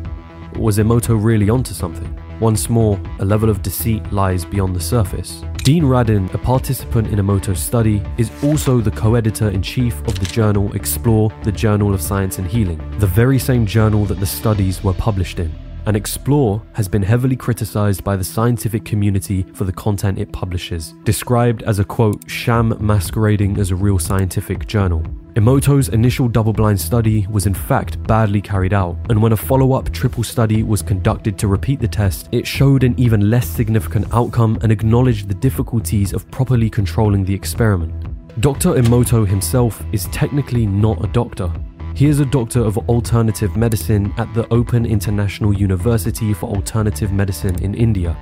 was 0.56 0.76
Emoto 0.76 1.16
really 1.18 1.48
onto 1.48 1.72
something? 1.72 2.20
Once 2.38 2.68
more, 2.68 3.00
a 3.20 3.24
level 3.24 3.48
of 3.48 3.62
deceit 3.62 4.12
lies 4.12 4.44
beyond 4.44 4.76
the 4.76 4.80
surface. 4.80 5.42
Dean 5.64 5.84
Radin, 5.84 6.32
a 6.34 6.38
participant 6.38 7.08
in 7.08 7.18
Emoto's 7.18 7.62
study, 7.62 8.02
is 8.18 8.30
also 8.44 8.82
the 8.82 8.90
co 8.90 9.14
editor 9.14 9.48
in 9.48 9.62
chief 9.62 9.98
of 10.06 10.18
the 10.18 10.26
journal 10.26 10.70
Explore, 10.74 11.32
the 11.44 11.52
Journal 11.52 11.94
of 11.94 12.02
Science 12.02 12.36
and 12.36 12.46
Healing, 12.46 12.78
the 12.98 13.06
very 13.06 13.38
same 13.38 13.64
journal 13.64 14.04
that 14.04 14.20
the 14.20 14.26
studies 14.26 14.84
were 14.84 14.92
published 14.92 15.38
in 15.38 15.50
and 15.86 15.96
Explore 15.96 16.62
has 16.74 16.88
been 16.88 17.02
heavily 17.02 17.36
criticized 17.36 18.04
by 18.04 18.16
the 18.16 18.24
scientific 18.24 18.84
community 18.84 19.44
for 19.54 19.64
the 19.64 19.72
content 19.72 20.18
it 20.18 20.32
publishes, 20.32 20.94
described 21.04 21.62
as 21.62 21.78
a 21.78 21.84
quote, 21.84 22.28
sham 22.30 22.76
masquerading 22.80 23.58
as 23.58 23.70
a 23.70 23.76
real 23.76 23.98
scientific 23.98 24.66
journal. 24.66 25.02
Emoto's 25.34 25.88
initial 25.88 26.28
double 26.28 26.52
blind 26.52 26.78
study 26.78 27.26
was 27.30 27.46
in 27.46 27.54
fact 27.54 28.02
badly 28.02 28.40
carried 28.40 28.74
out, 28.74 28.96
and 29.08 29.20
when 29.22 29.32
a 29.32 29.36
follow 29.36 29.72
up 29.72 29.90
triple 29.90 30.22
study 30.22 30.62
was 30.62 30.82
conducted 30.82 31.38
to 31.38 31.48
repeat 31.48 31.80
the 31.80 31.88
test, 31.88 32.28
it 32.32 32.46
showed 32.46 32.84
an 32.84 32.94
even 32.98 33.30
less 33.30 33.48
significant 33.48 34.06
outcome 34.12 34.58
and 34.62 34.70
acknowledged 34.70 35.28
the 35.28 35.34
difficulties 35.34 36.12
of 36.12 36.30
properly 36.30 36.68
controlling 36.68 37.24
the 37.24 37.34
experiment. 37.34 37.94
Dr. 38.40 38.74
Emoto 38.74 39.26
himself 39.26 39.82
is 39.92 40.06
technically 40.06 40.66
not 40.66 41.04
a 41.04 41.08
doctor, 41.08 41.52
he 41.94 42.06
is 42.06 42.20
a 42.20 42.24
doctor 42.24 42.60
of 42.60 42.78
alternative 42.88 43.56
medicine 43.56 44.12
at 44.16 44.32
the 44.34 44.50
Open 44.52 44.86
International 44.86 45.52
University 45.52 46.32
for 46.32 46.48
Alternative 46.48 47.12
Medicine 47.12 47.62
in 47.62 47.74
India. 47.74 48.16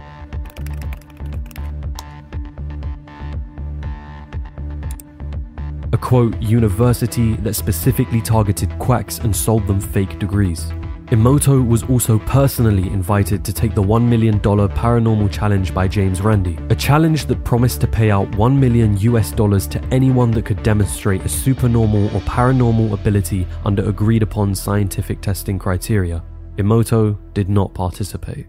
A 5.92 5.98
quote, 5.98 6.40
university 6.40 7.34
that 7.36 7.54
specifically 7.54 8.20
targeted 8.20 8.76
quacks 8.78 9.18
and 9.18 9.34
sold 9.34 9.66
them 9.66 9.80
fake 9.80 10.18
degrees. 10.18 10.72
Emoto 11.10 11.66
was 11.66 11.82
also 11.82 12.20
personally 12.20 12.86
invited 12.92 13.44
to 13.44 13.52
take 13.52 13.74
the 13.74 13.82
$1 13.82 14.06
million 14.06 14.38
paranormal 14.38 15.28
challenge 15.28 15.74
by 15.74 15.88
James 15.88 16.20
Randi, 16.20 16.56
a 16.68 16.74
challenge 16.76 17.26
that 17.26 17.42
promised 17.42 17.80
to 17.80 17.88
pay 17.88 18.12
out 18.12 18.32
1 18.36 18.60
million 18.60 18.96
US 18.98 19.32
dollars 19.32 19.66
to 19.66 19.84
anyone 19.86 20.30
that 20.30 20.44
could 20.44 20.62
demonstrate 20.62 21.24
a 21.24 21.28
supernormal 21.28 22.04
or 22.14 22.20
paranormal 22.20 22.92
ability 22.92 23.44
under 23.64 23.88
agreed 23.88 24.22
upon 24.22 24.54
scientific 24.54 25.20
testing 25.20 25.58
criteria. 25.58 26.22
Emoto 26.58 27.18
did 27.34 27.48
not 27.48 27.74
participate. 27.74 28.46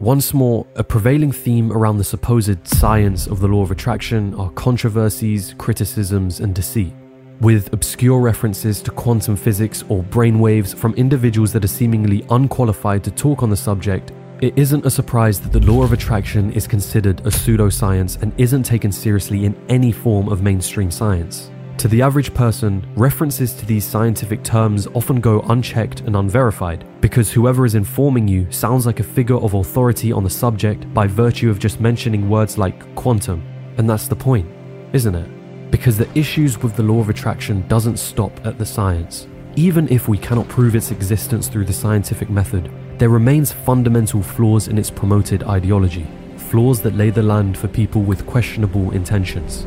Once 0.00 0.34
more, 0.34 0.66
a 0.74 0.82
prevailing 0.82 1.30
theme 1.30 1.70
around 1.70 1.96
the 1.96 2.02
supposed 2.02 2.66
science 2.66 3.28
of 3.28 3.38
the 3.38 3.46
law 3.46 3.62
of 3.62 3.70
attraction 3.70 4.34
are 4.34 4.50
controversies, 4.50 5.54
criticisms, 5.58 6.40
and 6.40 6.56
deceit, 6.56 6.92
with 7.40 7.72
obscure 7.72 8.20
references 8.20 8.82
to 8.82 8.90
quantum 8.90 9.36
physics 9.36 9.84
or 9.88 10.02
brainwaves 10.02 10.74
from 10.74 10.94
individuals 10.94 11.52
that 11.52 11.64
are 11.64 11.68
seemingly 11.68 12.24
unqualified 12.30 13.04
to 13.04 13.10
talk 13.10 13.42
on 13.42 13.50
the 13.50 13.56
subject. 13.56 14.12
It 14.40 14.56
isn't 14.56 14.86
a 14.86 14.90
surprise 14.90 15.40
that 15.40 15.52
the 15.52 15.60
law 15.60 15.82
of 15.82 15.92
attraction 15.92 16.52
is 16.52 16.66
considered 16.66 17.20
a 17.20 17.30
pseudoscience 17.30 18.22
and 18.22 18.32
isn't 18.38 18.62
taken 18.62 18.92
seriously 18.92 19.44
in 19.44 19.56
any 19.68 19.92
form 19.92 20.28
of 20.28 20.42
mainstream 20.42 20.90
science. 20.90 21.50
To 21.78 21.86
the 21.88 22.02
average 22.02 22.34
person, 22.34 22.84
references 22.96 23.52
to 23.54 23.64
these 23.64 23.84
scientific 23.84 24.42
terms 24.42 24.88
often 24.94 25.20
go 25.20 25.40
unchecked 25.42 26.00
and 26.00 26.16
unverified 26.16 26.84
because 27.00 27.30
whoever 27.30 27.64
is 27.64 27.76
informing 27.76 28.26
you 28.26 28.50
sounds 28.50 28.84
like 28.84 28.98
a 28.98 29.04
figure 29.04 29.36
of 29.36 29.54
authority 29.54 30.10
on 30.10 30.24
the 30.24 30.30
subject 30.30 30.92
by 30.92 31.06
virtue 31.06 31.50
of 31.50 31.60
just 31.60 31.80
mentioning 31.80 32.28
words 32.28 32.58
like 32.58 32.94
quantum. 32.96 33.46
And 33.76 33.88
that's 33.88 34.08
the 34.08 34.16
point, 34.16 34.48
isn't 34.92 35.14
it? 35.14 35.37
Because 35.70 35.98
the 35.98 36.08
issues 36.18 36.62
with 36.62 36.76
the 36.76 36.82
law 36.82 37.00
of 37.00 37.10
attraction 37.10 37.66
doesn't 37.68 37.98
stop 37.98 38.32
at 38.46 38.58
the 38.58 38.64
science. 38.64 39.26
Even 39.54 39.88
if 39.88 40.08
we 40.08 40.16
cannot 40.16 40.48
prove 40.48 40.74
its 40.74 40.90
existence 40.90 41.48
through 41.48 41.66
the 41.66 41.72
scientific 41.72 42.30
method, 42.30 42.70
there 42.98 43.10
remains 43.10 43.52
fundamental 43.52 44.22
flaws 44.22 44.68
in 44.68 44.78
its 44.78 44.90
promoted 44.90 45.42
ideology, 45.44 46.06
flaws 46.36 46.80
that 46.82 46.94
lay 46.94 47.10
the 47.10 47.22
land 47.22 47.58
for 47.58 47.68
people 47.68 48.02
with 48.02 48.26
questionable 48.26 48.90
intentions. 48.92 49.66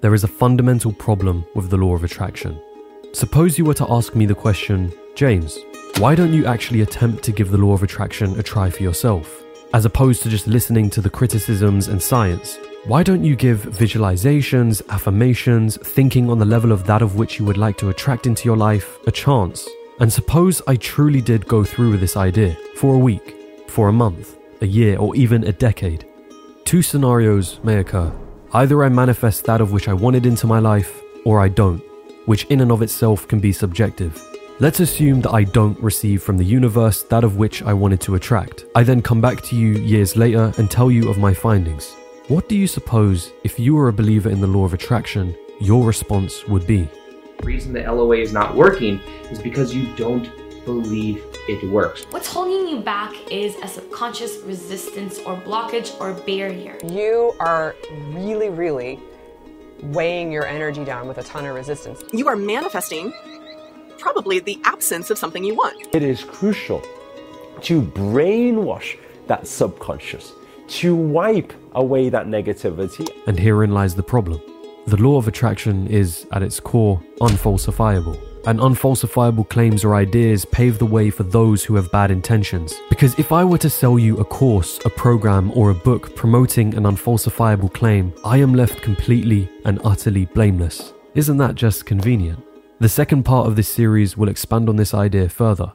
There 0.00 0.14
is 0.14 0.22
a 0.22 0.28
fundamental 0.28 0.92
problem 0.92 1.44
with 1.54 1.70
the 1.70 1.76
law 1.76 1.94
of 1.94 2.04
attraction. 2.04 2.60
Suppose 3.18 3.58
you 3.58 3.64
were 3.64 3.74
to 3.74 3.90
ask 3.90 4.14
me 4.14 4.26
the 4.26 4.34
question, 4.36 4.92
James, 5.16 5.58
why 5.96 6.14
don't 6.14 6.32
you 6.32 6.46
actually 6.46 6.82
attempt 6.82 7.24
to 7.24 7.32
give 7.32 7.50
the 7.50 7.58
law 7.58 7.72
of 7.72 7.82
attraction 7.82 8.38
a 8.38 8.44
try 8.44 8.70
for 8.70 8.84
yourself? 8.84 9.42
As 9.74 9.84
opposed 9.84 10.22
to 10.22 10.28
just 10.28 10.46
listening 10.46 10.88
to 10.90 11.00
the 11.00 11.10
criticisms 11.10 11.88
and 11.88 12.00
science, 12.00 12.60
why 12.84 13.02
don't 13.02 13.24
you 13.24 13.34
give 13.34 13.62
visualizations, 13.62 14.88
affirmations, 14.90 15.78
thinking 15.78 16.30
on 16.30 16.38
the 16.38 16.44
level 16.44 16.70
of 16.70 16.86
that 16.86 17.02
of 17.02 17.16
which 17.16 17.40
you 17.40 17.44
would 17.44 17.56
like 17.56 17.76
to 17.78 17.88
attract 17.88 18.28
into 18.28 18.44
your 18.44 18.56
life 18.56 18.98
a 19.08 19.10
chance? 19.10 19.68
And 19.98 20.12
suppose 20.12 20.62
I 20.68 20.76
truly 20.76 21.20
did 21.20 21.48
go 21.48 21.64
through 21.64 21.90
with 21.90 22.00
this 22.00 22.16
idea 22.16 22.56
for 22.76 22.94
a 22.94 22.98
week, 22.98 23.34
for 23.66 23.88
a 23.88 23.92
month, 23.92 24.36
a 24.60 24.66
year, 24.66 24.96
or 24.96 25.16
even 25.16 25.42
a 25.42 25.52
decade. 25.52 26.06
Two 26.64 26.82
scenarios 26.82 27.58
may 27.64 27.78
occur. 27.78 28.12
Either 28.52 28.84
I 28.84 28.88
manifest 28.90 29.44
that 29.46 29.60
of 29.60 29.72
which 29.72 29.88
I 29.88 29.92
wanted 29.92 30.24
into 30.24 30.46
my 30.46 30.60
life, 30.60 31.02
or 31.24 31.40
I 31.40 31.48
don't, 31.48 31.82
which 32.28 32.44
in 32.50 32.60
and 32.60 32.70
of 32.70 32.82
itself 32.82 33.26
can 33.26 33.40
be 33.40 33.52
subjective. 33.52 34.22
Let's 34.60 34.80
assume 34.80 35.22
that 35.22 35.32
I 35.32 35.44
don't 35.44 35.80
receive 35.80 36.22
from 36.22 36.36
the 36.36 36.44
universe 36.44 37.02
that 37.04 37.24
of 37.24 37.38
which 37.38 37.62
I 37.62 37.72
wanted 37.72 38.02
to 38.02 38.16
attract. 38.16 38.66
I 38.74 38.82
then 38.82 39.00
come 39.00 39.22
back 39.22 39.40
to 39.44 39.56
you 39.56 39.70
years 39.78 40.14
later 40.14 40.52
and 40.58 40.70
tell 40.70 40.90
you 40.90 41.08
of 41.08 41.16
my 41.16 41.32
findings. 41.32 41.94
What 42.26 42.46
do 42.46 42.54
you 42.54 42.66
suppose, 42.66 43.32
if 43.44 43.58
you 43.58 43.74
were 43.74 43.88
a 43.88 43.94
believer 43.94 44.28
in 44.28 44.42
the 44.42 44.46
law 44.46 44.66
of 44.66 44.74
attraction, 44.74 45.34
your 45.58 45.86
response 45.86 46.46
would 46.48 46.66
be? 46.66 46.86
The 47.38 47.46
reason 47.46 47.72
the 47.72 47.90
LOA 47.90 48.18
is 48.18 48.34
not 48.34 48.54
working 48.54 49.00
is 49.30 49.38
because 49.38 49.74
you 49.74 49.86
don't 49.96 50.30
believe 50.66 51.24
it 51.48 51.66
works. 51.70 52.04
What's 52.10 52.30
holding 52.30 52.68
you 52.68 52.80
back 52.80 53.14
is 53.32 53.56
a 53.62 53.68
subconscious 53.68 54.36
resistance 54.44 55.18
or 55.20 55.36
blockage 55.36 55.98
or 55.98 56.12
barrier. 56.12 56.76
You 56.84 57.34
are 57.40 57.74
really, 58.10 58.50
really 58.50 59.00
weighing 59.82 60.32
your 60.32 60.46
energy 60.46 60.84
down 60.84 61.08
with 61.08 61.18
a 61.18 61.22
ton 61.22 61.46
of 61.46 61.54
resistance. 61.54 62.02
You 62.12 62.28
are 62.28 62.36
manifesting 62.36 63.12
probably 63.98 64.38
the 64.38 64.60
absence 64.64 65.10
of 65.10 65.18
something 65.18 65.44
you 65.44 65.54
want. 65.54 65.76
It 65.94 66.02
is 66.02 66.24
crucial 66.24 66.82
to 67.62 67.82
brainwash 67.82 68.96
that 69.26 69.46
subconscious, 69.46 70.32
to 70.68 70.94
wipe 70.94 71.52
away 71.72 72.08
that 72.08 72.26
negativity. 72.26 73.08
And 73.26 73.38
herein 73.38 73.72
lies 73.72 73.94
the 73.94 74.02
problem. 74.02 74.40
The 74.86 74.96
law 74.96 75.18
of 75.18 75.28
attraction 75.28 75.86
is, 75.88 76.26
at 76.32 76.42
its 76.42 76.60
core, 76.60 77.02
unfalsifiable 77.20 78.18
and 78.48 78.60
unfalsifiable 78.60 79.46
claims 79.46 79.84
or 79.84 79.94
ideas 79.94 80.46
pave 80.46 80.78
the 80.78 80.86
way 80.86 81.10
for 81.10 81.22
those 81.22 81.62
who 81.62 81.74
have 81.74 81.92
bad 81.92 82.10
intentions. 82.10 82.74
Because 82.88 83.16
if 83.18 83.30
I 83.30 83.44
were 83.44 83.58
to 83.58 83.68
sell 83.68 83.98
you 83.98 84.16
a 84.16 84.24
course, 84.24 84.80
a 84.86 84.90
program, 84.90 85.52
or 85.54 85.68
a 85.68 85.74
book 85.74 86.16
promoting 86.16 86.74
an 86.74 86.84
unfalsifiable 86.84 87.72
claim, 87.74 88.10
I 88.24 88.38
am 88.38 88.54
left 88.54 88.80
completely 88.80 89.50
and 89.66 89.78
utterly 89.84 90.24
blameless. 90.24 90.94
Isn't 91.14 91.36
that 91.36 91.56
just 91.56 91.84
convenient? 91.84 92.42
The 92.80 92.88
second 92.88 93.24
part 93.24 93.46
of 93.46 93.54
this 93.54 93.68
series 93.68 94.16
will 94.16 94.30
expand 94.30 94.70
on 94.70 94.76
this 94.76 94.94
idea 94.94 95.28
further. 95.28 95.70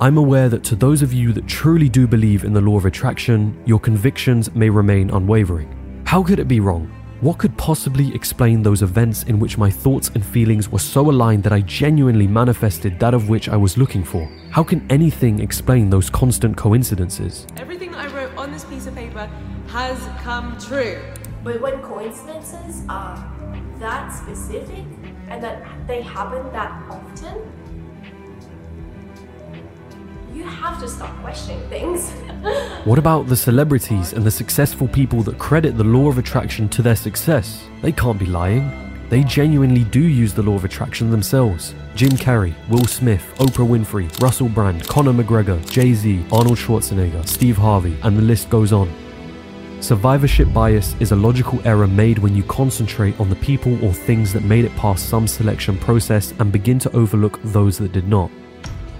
I'm 0.00 0.18
aware 0.18 0.48
that 0.48 0.64
to 0.64 0.74
those 0.74 1.02
of 1.02 1.12
you 1.12 1.32
that 1.34 1.46
truly 1.46 1.88
do 1.88 2.08
believe 2.08 2.42
in 2.42 2.52
the 2.52 2.60
law 2.60 2.78
of 2.78 2.84
attraction, 2.84 3.62
your 3.64 3.78
convictions 3.78 4.52
may 4.56 4.70
remain 4.70 5.10
unwavering. 5.10 6.02
How 6.04 6.24
could 6.24 6.40
it 6.40 6.48
be 6.48 6.58
wrong? 6.58 6.90
What 7.20 7.38
could 7.38 7.56
possibly 7.56 8.14
explain 8.14 8.62
those 8.62 8.82
events 8.82 9.22
in 9.22 9.38
which 9.38 9.56
my 9.56 9.70
thoughts 9.70 10.10
and 10.10 10.24
feelings 10.24 10.70
were 10.70 10.80
so 10.80 11.10
aligned 11.10 11.44
that 11.44 11.52
I 11.52 11.60
genuinely 11.60 12.26
manifested 12.26 12.98
that 12.98 13.14
of 13.14 13.28
which 13.28 13.48
I 13.48 13.56
was 13.56 13.78
looking 13.78 14.02
for? 14.02 14.28
How 14.50 14.64
can 14.64 14.84
anything 14.90 15.40
explain 15.40 15.90
those 15.90 16.10
constant 16.10 16.56
coincidences? 16.56 17.46
Everything 17.56 17.92
that 17.92 18.00
I 18.00 18.14
wrote 18.14 18.36
on 18.36 18.50
this 18.50 18.64
piece 18.64 18.86
of 18.86 18.94
paper 18.96 19.30
has 19.68 19.98
come 20.22 20.58
true. 20.58 21.00
But 21.44 21.60
when 21.60 21.80
coincidences 21.82 22.82
are 22.88 23.16
that 23.78 24.08
specific 24.10 24.84
and 25.28 25.42
that 25.42 25.62
they 25.86 26.02
happen 26.02 26.52
that 26.52 26.72
often, 26.90 27.52
you 30.34 30.42
have 30.42 30.80
to 30.80 30.88
stop 30.88 31.16
questioning 31.20 31.60
things. 31.68 32.10
what 32.84 32.98
about 32.98 33.28
the 33.28 33.36
celebrities 33.36 34.12
and 34.12 34.24
the 34.24 34.30
successful 34.30 34.88
people 34.88 35.22
that 35.22 35.38
credit 35.38 35.76
the 35.76 35.84
law 35.84 36.08
of 36.08 36.18
attraction 36.18 36.68
to 36.70 36.82
their 36.82 36.96
success? 36.96 37.64
They 37.82 37.92
can't 37.92 38.18
be 38.18 38.26
lying. 38.26 38.80
They 39.10 39.22
genuinely 39.22 39.84
do 39.84 40.00
use 40.00 40.34
the 40.34 40.42
law 40.42 40.56
of 40.56 40.64
attraction 40.64 41.10
themselves. 41.10 41.74
Jim 41.94 42.10
Carrey, 42.10 42.54
Will 42.68 42.84
Smith, 42.86 43.24
Oprah 43.36 43.68
Winfrey, 43.68 44.20
Russell 44.20 44.48
Brand, 44.48 44.86
Conor 44.88 45.12
McGregor, 45.12 45.64
Jay 45.70 45.94
Z, 45.94 46.24
Arnold 46.32 46.58
Schwarzenegger, 46.58 47.24
Steve 47.28 47.56
Harvey, 47.56 47.96
and 48.02 48.16
the 48.16 48.22
list 48.22 48.50
goes 48.50 48.72
on. 48.72 48.90
Survivorship 49.80 50.52
bias 50.52 50.96
is 50.98 51.12
a 51.12 51.16
logical 51.16 51.60
error 51.64 51.86
made 51.86 52.18
when 52.18 52.34
you 52.34 52.42
concentrate 52.44 53.18
on 53.20 53.28
the 53.28 53.36
people 53.36 53.72
or 53.84 53.92
things 53.92 54.32
that 54.32 54.42
made 54.42 54.64
it 54.64 54.74
past 54.76 55.08
some 55.08 55.28
selection 55.28 55.78
process 55.78 56.32
and 56.40 56.50
begin 56.50 56.78
to 56.78 56.90
overlook 56.96 57.38
those 57.44 57.78
that 57.78 57.92
did 57.92 58.08
not. 58.08 58.30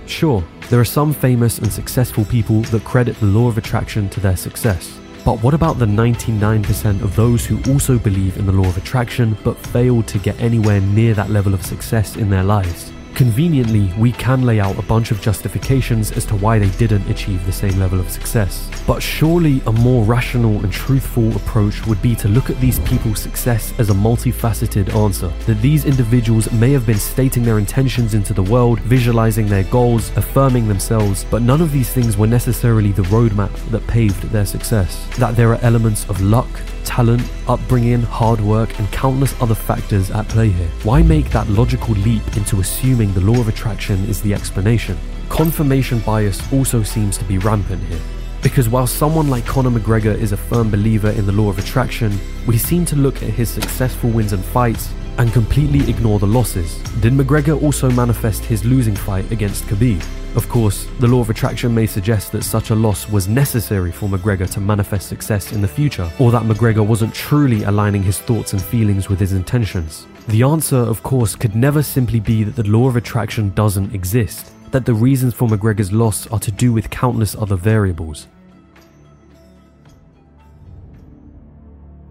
Sure, 0.06 0.44
there 0.70 0.80
are 0.80 0.84
some 0.84 1.12
famous 1.12 1.58
and 1.58 1.72
successful 1.72 2.24
people 2.24 2.62
that 2.62 2.84
credit 2.84 3.18
the 3.20 3.26
law 3.26 3.48
of 3.48 3.58
attraction 3.58 4.08
to 4.10 4.20
their 4.20 4.36
success. 4.36 4.98
But 5.24 5.42
what 5.42 5.54
about 5.54 5.78
the 5.78 5.86
99% 5.86 7.02
of 7.02 7.16
those 7.16 7.46
who 7.46 7.60
also 7.72 7.98
believe 7.98 8.36
in 8.36 8.44
the 8.44 8.52
law 8.52 8.68
of 8.68 8.76
attraction 8.76 9.36
but 9.42 9.58
failed 9.58 10.06
to 10.08 10.18
get 10.18 10.38
anywhere 10.40 10.80
near 10.80 11.14
that 11.14 11.30
level 11.30 11.54
of 11.54 11.64
success 11.64 12.16
in 12.16 12.28
their 12.28 12.44
lives? 12.44 12.93
Conveniently, 13.14 13.92
we 13.96 14.10
can 14.10 14.42
lay 14.42 14.58
out 14.58 14.76
a 14.76 14.82
bunch 14.82 15.12
of 15.12 15.20
justifications 15.20 16.10
as 16.10 16.24
to 16.24 16.34
why 16.34 16.58
they 16.58 16.70
didn't 16.70 17.08
achieve 17.08 17.46
the 17.46 17.52
same 17.52 17.78
level 17.78 18.00
of 18.00 18.10
success. 18.10 18.68
But 18.88 19.00
surely 19.00 19.62
a 19.66 19.72
more 19.72 20.04
rational 20.04 20.58
and 20.64 20.72
truthful 20.72 21.34
approach 21.36 21.86
would 21.86 22.02
be 22.02 22.16
to 22.16 22.26
look 22.26 22.50
at 22.50 22.60
these 22.60 22.80
people's 22.80 23.20
success 23.20 23.72
as 23.78 23.90
a 23.90 23.94
multifaceted 23.94 24.92
answer. 24.96 25.28
That 25.46 25.62
these 25.62 25.84
individuals 25.84 26.50
may 26.50 26.72
have 26.72 26.86
been 26.86 26.98
stating 26.98 27.44
their 27.44 27.58
intentions 27.58 28.14
into 28.14 28.34
the 28.34 28.42
world, 28.42 28.80
visualizing 28.80 29.46
their 29.46 29.64
goals, 29.64 30.10
affirming 30.16 30.66
themselves, 30.66 31.24
but 31.30 31.42
none 31.42 31.60
of 31.60 31.70
these 31.70 31.90
things 31.90 32.16
were 32.16 32.26
necessarily 32.26 32.90
the 32.90 33.02
roadmap 33.02 33.54
that 33.70 33.86
paved 33.86 34.24
their 34.32 34.46
success. 34.46 35.08
That 35.18 35.36
there 35.36 35.52
are 35.52 35.60
elements 35.62 36.08
of 36.10 36.20
luck, 36.20 36.50
talent, 36.84 37.22
upbringing, 37.48 38.02
hard 38.02 38.40
work, 38.40 38.78
and 38.78 38.90
countless 38.92 39.34
other 39.40 39.54
factors 39.54 40.10
at 40.10 40.28
play 40.28 40.48
here. 40.48 40.68
Why 40.82 41.02
make 41.02 41.30
that 41.30 41.48
logical 41.48 41.94
leap 41.94 42.36
into 42.36 42.60
assuming 42.60 43.12
the 43.12 43.20
law 43.20 43.40
of 43.40 43.48
attraction 43.48 44.04
is 44.04 44.22
the 44.22 44.34
explanation? 44.34 44.96
Confirmation 45.28 46.00
bias 46.00 46.40
also 46.52 46.82
seems 46.82 47.18
to 47.18 47.24
be 47.24 47.38
rampant 47.38 47.82
here. 47.84 48.00
Because 48.42 48.68
while 48.68 48.86
someone 48.86 49.28
like 49.28 49.46
Conor 49.46 49.70
McGregor 49.70 50.14
is 50.14 50.32
a 50.32 50.36
firm 50.36 50.70
believer 50.70 51.10
in 51.10 51.24
the 51.24 51.32
law 51.32 51.48
of 51.48 51.58
attraction, 51.58 52.18
we 52.46 52.58
seem 52.58 52.84
to 52.84 52.96
look 52.96 53.22
at 53.22 53.30
his 53.30 53.48
successful 53.48 54.10
wins 54.10 54.32
and 54.32 54.44
fights 54.44 54.92
and 55.18 55.32
completely 55.32 55.88
ignore 55.90 56.18
the 56.18 56.26
losses. 56.26 56.78
Did 57.00 57.12
McGregor 57.12 57.60
also 57.62 57.90
manifest 57.90 58.44
his 58.44 58.64
losing 58.64 58.96
fight 58.96 59.30
against 59.30 59.64
Khabib? 59.64 60.02
Of 60.36 60.48
course, 60.48 60.88
the 60.98 61.06
law 61.06 61.20
of 61.20 61.30
attraction 61.30 61.72
may 61.72 61.86
suggest 61.86 62.32
that 62.32 62.42
such 62.42 62.70
a 62.70 62.74
loss 62.74 63.08
was 63.08 63.28
necessary 63.28 63.92
for 63.92 64.08
McGregor 64.08 64.50
to 64.50 64.60
manifest 64.60 65.08
success 65.08 65.52
in 65.52 65.60
the 65.60 65.68
future, 65.68 66.10
or 66.18 66.32
that 66.32 66.42
McGregor 66.42 66.84
wasn't 66.84 67.14
truly 67.14 67.62
aligning 67.62 68.02
his 68.02 68.18
thoughts 68.18 68.52
and 68.52 68.60
feelings 68.60 69.08
with 69.08 69.20
his 69.20 69.32
intentions. 69.32 70.06
The 70.26 70.42
answer, 70.42 70.76
of 70.76 71.04
course, 71.04 71.36
could 71.36 71.54
never 71.54 71.84
simply 71.84 72.18
be 72.18 72.42
that 72.42 72.56
the 72.56 72.68
law 72.68 72.88
of 72.88 72.96
attraction 72.96 73.50
doesn't 73.50 73.94
exist, 73.94 74.50
that 74.72 74.84
the 74.84 74.94
reasons 74.94 75.34
for 75.34 75.46
McGregor's 75.46 75.92
loss 75.92 76.26
are 76.32 76.40
to 76.40 76.50
do 76.50 76.72
with 76.72 76.90
countless 76.90 77.36
other 77.36 77.54
variables. 77.54 78.26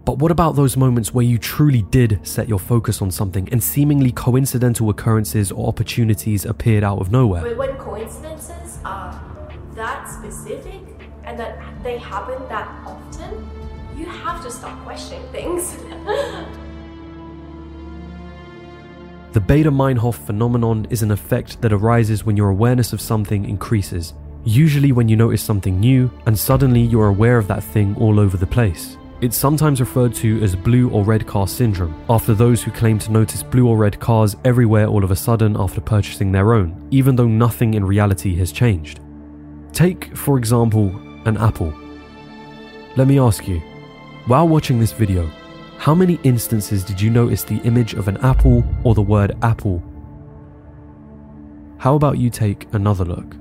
But 0.04 0.18
what 0.18 0.30
about 0.30 0.54
those 0.54 0.76
moments 0.76 1.14
where 1.14 1.24
you 1.24 1.38
truly 1.38 1.80
did 1.82 2.20
set 2.22 2.46
your 2.46 2.58
focus 2.58 3.00
on 3.00 3.10
something 3.10 3.48
and 3.50 3.62
seemingly 3.62 4.12
coincidental 4.12 4.90
occurrences 4.90 5.50
or 5.50 5.66
opportunities 5.66 6.44
appeared 6.44 6.84
out 6.84 6.98
of 6.98 7.10
nowhere? 7.10 7.40
But 7.40 7.56
when 7.56 7.76
coincidences 7.76 8.78
are 8.84 9.18
that 9.74 10.04
specific 10.04 10.82
and 11.24 11.38
that 11.38 11.58
they 11.82 11.96
happen 11.96 12.46
that 12.48 12.68
often, 12.84 13.48
you 13.96 14.04
have 14.04 14.42
to 14.44 14.50
stop 14.50 14.78
questioning 14.84 15.26
things. 15.32 15.76
The 19.34 19.40
Baader-Meinhof 19.40 20.14
phenomenon 20.14 20.86
is 20.90 21.02
an 21.02 21.10
effect 21.10 21.60
that 21.62 21.72
arises 21.72 22.24
when 22.24 22.36
your 22.36 22.50
awareness 22.50 22.92
of 22.92 23.00
something 23.00 23.48
increases, 23.48 24.14
usually 24.44 24.92
when 24.92 25.08
you 25.08 25.16
notice 25.16 25.42
something 25.42 25.80
new 25.80 26.08
and 26.26 26.38
suddenly 26.38 26.82
you're 26.82 27.08
aware 27.08 27.36
of 27.36 27.48
that 27.48 27.64
thing 27.64 27.96
all 27.96 28.20
over 28.20 28.36
the 28.36 28.46
place. 28.46 28.96
It's 29.24 29.38
sometimes 29.38 29.80
referred 29.80 30.14
to 30.16 30.42
as 30.42 30.54
blue 30.54 30.90
or 30.90 31.02
red 31.02 31.26
car 31.26 31.48
syndrome, 31.48 31.98
after 32.10 32.34
those 32.34 32.62
who 32.62 32.70
claim 32.70 32.98
to 32.98 33.10
notice 33.10 33.42
blue 33.42 33.66
or 33.66 33.78
red 33.78 33.98
cars 33.98 34.36
everywhere 34.44 34.86
all 34.86 35.02
of 35.02 35.10
a 35.10 35.16
sudden 35.16 35.56
after 35.58 35.80
purchasing 35.80 36.30
their 36.30 36.52
own, 36.52 36.86
even 36.90 37.16
though 37.16 37.26
nothing 37.26 37.72
in 37.72 37.86
reality 37.86 38.36
has 38.36 38.52
changed. 38.52 39.00
Take, 39.72 40.14
for 40.14 40.36
example, 40.36 40.94
an 41.24 41.38
apple. 41.38 41.72
Let 42.96 43.08
me 43.08 43.18
ask 43.18 43.48
you, 43.48 43.60
while 44.26 44.46
watching 44.46 44.78
this 44.78 44.92
video, 44.92 45.30
how 45.78 45.94
many 45.94 46.20
instances 46.22 46.84
did 46.84 47.00
you 47.00 47.08
notice 47.08 47.44
the 47.44 47.62
image 47.62 47.94
of 47.94 48.08
an 48.08 48.18
apple 48.18 48.62
or 48.84 48.94
the 48.94 49.00
word 49.00 49.38
apple? 49.40 49.82
How 51.78 51.94
about 51.94 52.18
you 52.18 52.28
take 52.28 52.66
another 52.74 53.06
look? 53.06 53.34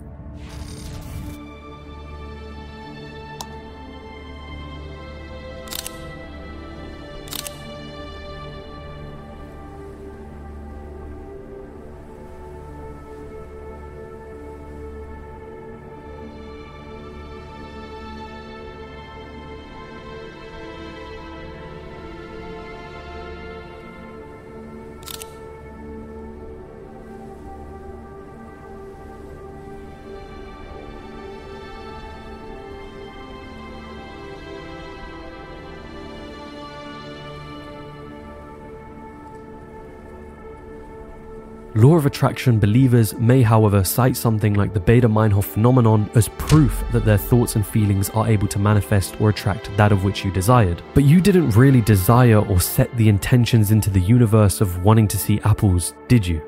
Law 41.76 41.96
of 41.96 42.06
attraction 42.06 42.60
believers 42.60 43.16
may, 43.16 43.42
however, 43.42 43.84
cite 43.84 44.16
something 44.16 44.54
like 44.54 44.76
the 44.76 44.80
Baader-Meinhof 44.80 45.44
phenomenon 45.44 46.08
as 46.14 46.30
proof 46.38 46.84
that 46.92 47.04
their 47.04 47.18
thoughts 47.18 47.56
and 47.56 47.66
feelings 47.66 48.12
are 48.12 48.28
able 48.28 48.48
to 48.50 48.60
manifest 48.60 49.20
or 49.20 49.30
attract 49.30 49.76
that 49.76 49.92
of 49.92 50.04
which 50.04 50.24
you 50.24 50.30
desired. 50.30 50.84
But 50.94 51.06
you 51.06 51.20
didn't 51.20 51.50
really 51.50 51.82
desire 51.82 52.38
or 52.38 52.60
set 52.60 52.96
the 52.96 53.10
intentions 53.10 53.72
into 53.72 53.90
the 53.90 54.00
universe 54.00 54.62
of 54.62 54.84
wanting 54.84 55.08
to 55.08 55.18
see 55.18 55.42
apples, 55.46 55.96
did 56.08 56.28
you? 56.28 56.44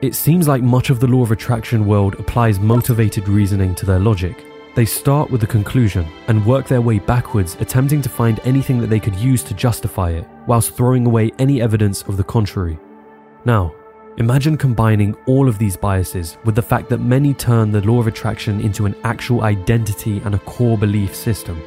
It 0.00 0.14
seems 0.14 0.48
like 0.48 0.62
much 0.62 0.88
of 0.88 0.98
the 0.98 1.06
law 1.06 1.22
of 1.22 1.30
attraction 1.30 1.84
world 1.84 2.14
applies 2.14 2.58
motivated 2.58 3.28
reasoning 3.28 3.74
to 3.74 3.84
their 3.84 3.98
logic. 3.98 4.46
They 4.74 4.86
start 4.86 5.30
with 5.30 5.42
the 5.42 5.46
conclusion 5.46 6.06
and 6.28 6.46
work 6.46 6.66
their 6.68 6.80
way 6.80 7.00
backwards, 7.00 7.58
attempting 7.60 8.00
to 8.00 8.08
find 8.08 8.40
anything 8.44 8.80
that 8.80 8.88
they 8.88 8.98
could 8.98 9.16
use 9.16 9.42
to 9.42 9.52
justify 9.52 10.12
it, 10.12 10.26
whilst 10.46 10.74
throwing 10.74 11.04
away 11.04 11.32
any 11.38 11.60
evidence 11.60 12.00
of 12.04 12.16
the 12.16 12.24
contrary. 12.24 12.78
Now, 13.44 13.74
Imagine 14.18 14.58
combining 14.58 15.14
all 15.24 15.48
of 15.48 15.58
these 15.58 15.74
biases 15.74 16.36
with 16.44 16.54
the 16.54 16.60
fact 16.60 16.90
that 16.90 16.98
many 16.98 17.32
turn 17.32 17.72
the 17.72 17.80
law 17.80 17.98
of 17.98 18.06
attraction 18.06 18.60
into 18.60 18.84
an 18.84 18.94
actual 19.04 19.42
identity 19.42 20.20
and 20.26 20.34
a 20.34 20.38
core 20.40 20.76
belief 20.76 21.14
system. 21.14 21.62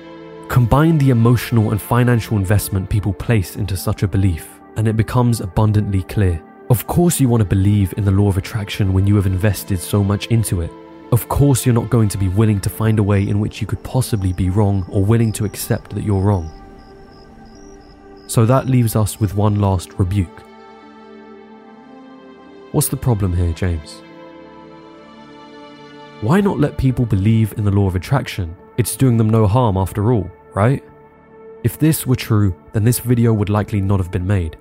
Combine 0.47 0.99
the 0.99 1.09
emotional 1.09 1.71
and 1.71 1.81
financial 1.81 2.37
investment 2.37 2.87
people 2.87 3.13
place 3.13 3.55
into 3.55 3.75
such 3.75 4.03
a 4.03 4.07
belief, 4.07 4.59
and 4.77 4.87
it 4.87 4.95
becomes 4.95 5.41
abundantly 5.41 6.03
clear. 6.03 6.39
Of 6.69 6.85
course, 6.85 7.19
you 7.19 7.27
want 7.27 7.41
to 7.41 7.49
believe 7.49 7.95
in 7.97 8.05
the 8.05 8.11
law 8.11 8.29
of 8.29 8.37
attraction 8.37 8.93
when 8.93 9.07
you 9.07 9.15
have 9.15 9.25
invested 9.25 9.79
so 9.79 10.03
much 10.03 10.27
into 10.27 10.61
it. 10.61 10.71
Of 11.11 11.27
course, 11.27 11.65
you're 11.65 11.73
not 11.73 11.89
going 11.89 12.09
to 12.09 12.17
be 12.19 12.27
willing 12.27 12.61
to 12.61 12.69
find 12.69 12.99
a 12.99 13.03
way 13.03 13.27
in 13.27 13.39
which 13.39 13.59
you 13.59 13.65
could 13.65 13.81
possibly 13.83 14.33
be 14.33 14.51
wrong 14.51 14.85
or 14.89 15.03
willing 15.03 15.31
to 15.33 15.45
accept 15.45 15.95
that 15.95 16.03
you're 16.03 16.21
wrong. 16.21 16.51
So 18.27 18.45
that 18.45 18.67
leaves 18.67 18.95
us 18.95 19.19
with 19.19 19.35
one 19.35 19.59
last 19.59 19.97
rebuke. 19.97 20.43
What's 22.75 22.89
the 22.89 22.97
problem 22.97 23.31
here, 23.31 23.53
James? 23.53 24.01
Why 26.19 26.41
not 26.41 26.59
let 26.59 26.77
people 26.77 27.05
believe 27.05 27.53
in 27.57 27.63
the 27.63 27.71
law 27.71 27.87
of 27.87 27.95
attraction? 27.95 28.53
It's 28.75 28.97
doing 28.97 29.15
them 29.15 29.29
no 29.29 29.47
harm 29.47 29.77
after 29.77 30.11
all, 30.11 30.29
right? 30.53 30.83
If 31.63 31.79
this 31.79 32.05
were 32.05 32.17
true, 32.17 32.53
then 32.73 32.83
this 32.83 32.99
video 32.99 33.31
would 33.31 33.49
likely 33.49 33.79
not 33.79 34.01
have 34.01 34.11
been 34.11 34.27
made. 34.27 34.57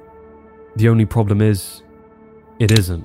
The 0.77 0.89
only 0.89 1.05
problem 1.05 1.43
is, 1.43 1.83
it 2.61 2.71
isn't. 2.71 3.05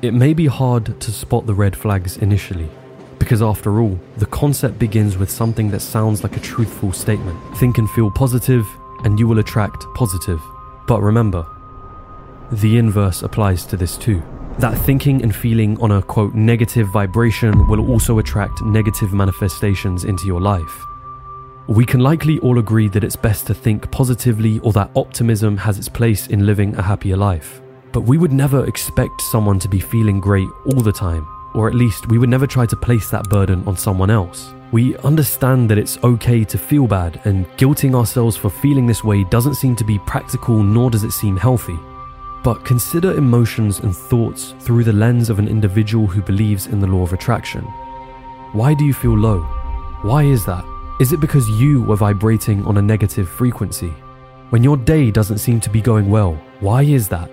It 0.00 0.14
may 0.14 0.32
be 0.32 0.46
hard 0.46 1.00
to 1.00 1.10
spot 1.10 1.46
the 1.46 1.54
red 1.54 1.74
flags 1.74 2.18
initially, 2.18 2.70
because 3.26 3.42
after 3.42 3.80
all, 3.80 3.98
the 4.18 4.26
concept 4.26 4.78
begins 4.78 5.18
with 5.18 5.28
something 5.28 5.68
that 5.68 5.80
sounds 5.80 6.22
like 6.22 6.36
a 6.36 6.40
truthful 6.40 6.92
statement. 6.92 7.36
Think 7.56 7.78
and 7.78 7.90
feel 7.90 8.08
positive, 8.08 8.64
and 9.02 9.18
you 9.18 9.26
will 9.26 9.40
attract 9.40 9.84
positive. 9.96 10.40
But 10.86 11.00
remember, 11.00 11.44
the 12.52 12.78
inverse 12.78 13.22
applies 13.24 13.66
to 13.66 13.76
this 13.76 13.96
too. 13.96 14.22
That 14.60 14.78
thinking 14.78 15.24
and 15.24 15.34
feeling 15.34 15.76
on 15.80 15.90
a 15.90 16.02
quote 16.02 16.34
negative 16.36 16.86
vibration 16.92 17.66
will 17.66 17.90
also 17.90 18.20
attract 18.20 18.62
negative 18.62 19.12
manifestations 19.12 20.04
into 20.04 20.24
your 20.28 20.40
life. 20.40 20.86
We 21.66 21.84
can 21.84 21.98
likely 21.98 22.38
all 22.38 22.60
agree 22.60 22.86
that 22.90 23.02
it's 23.02 23.16
best 23.16 23.48
to 23.48 23.54
think 23.54 23.90
positively 23.90 24.60
or 24.60 24.72
that 24.74 24.92
optimism 24.94 25.56
has 25.56 25.78
its 25.78 25.88
place 25.88 26.28
in 26.28 26.46
living 26.46 26.76
a 26.76 26.82
happier 26.82 27.16
life. 27.16 27.60
But 27.90 28.02
we 28.02 28.18
would 28.18 28.32
never 28.32 28.64
expect 28.66 29.20
someone 29.20 29.58
to 29.58 29.68
be 29.68 29.80
feeling 29.80 30.20
great 30.20 30.48
all 30.66 30.80
the 30.80 30.92
time 30.92 31.26
or 31.56 31.66
at 31.66 31.74
least 31.74 32.08
we 32.08 32.18
would 32.18 32.28
never 32.28 32.46
try 32.46 32.66
to 32.66 32.76
place 32.76 33.10
that 33.10 33.28
burden 33.28 33.64
on 33.66 33.76
someone 33.76 34.10
else. 34.10 34.52
We 34.72 34.96
understand 34.98 35.70
that 35.70 35.78
it's 35.78 35.98
okay 36.04 36.44
to 36.44 36.58
feel 36.58 36.86
bad, 36.86 37.20
and 37.24 37.46
guilting 37.56 37.94
ourselves 37.94 38.36
for 38.36 38.50
feeling 38.50 38.86
this 38.86 39.02
way 39.02 39.24
doesn't 39.24 39.54
seem 39.54 39.74
to 39.76 39.84
be 39.84 39.98
practical 40.00 40.62
nor 40.62 40.90
does 40.90 41.04
it 41.04 41.12
seem 41.12 41.36
healthy. 41.36 41.78
But 42.44 42.64
consider 42.64 43.16
emotions 43.16 43.78
and 43.80 43.96
thoughts 43.96 44.54
through 44.60 44.84
the 44.84 44.92
lens 44.92 45.30
of 45.30 45.38
an 45.38 45.48
individual 45.48 46.06
who 46.06 46.20
believes 46.22 46.66
in 46.66 46.80
the 46.80 46.86
law 46.86 47.02
of 47.02 47.12
attraction. 47.12 47.62
Why 48.52 48.74
do 48.74 48.84
you 48.84 48.92
feel 48.92 49.16
low? 49.16 49.40
Why 50.02 50.24
is 50.24 50.44
that? 50.46 50.64
Is 51.00 51.12
it 51.12 51.20
because 51.20 51.48
you 51.48 51.82
were 51.82 51.96
vibrating 51.96 52.64
on 52.66 52.76
a 52.76 52.82
negative 52.82 53.28
frequency? 53.28 53.92
When 54.50 54.62
your 54.62 54.76
day 54.76 55.10
doesn't 55.10 55.38
seem 55.38 55.60
to 55.60 55.70
be 55.70 55.80
going 55.80 56.08
well, 56.08 56.40
why 56.60 56.82
is 56.82 57.08
that? 57.08 57.30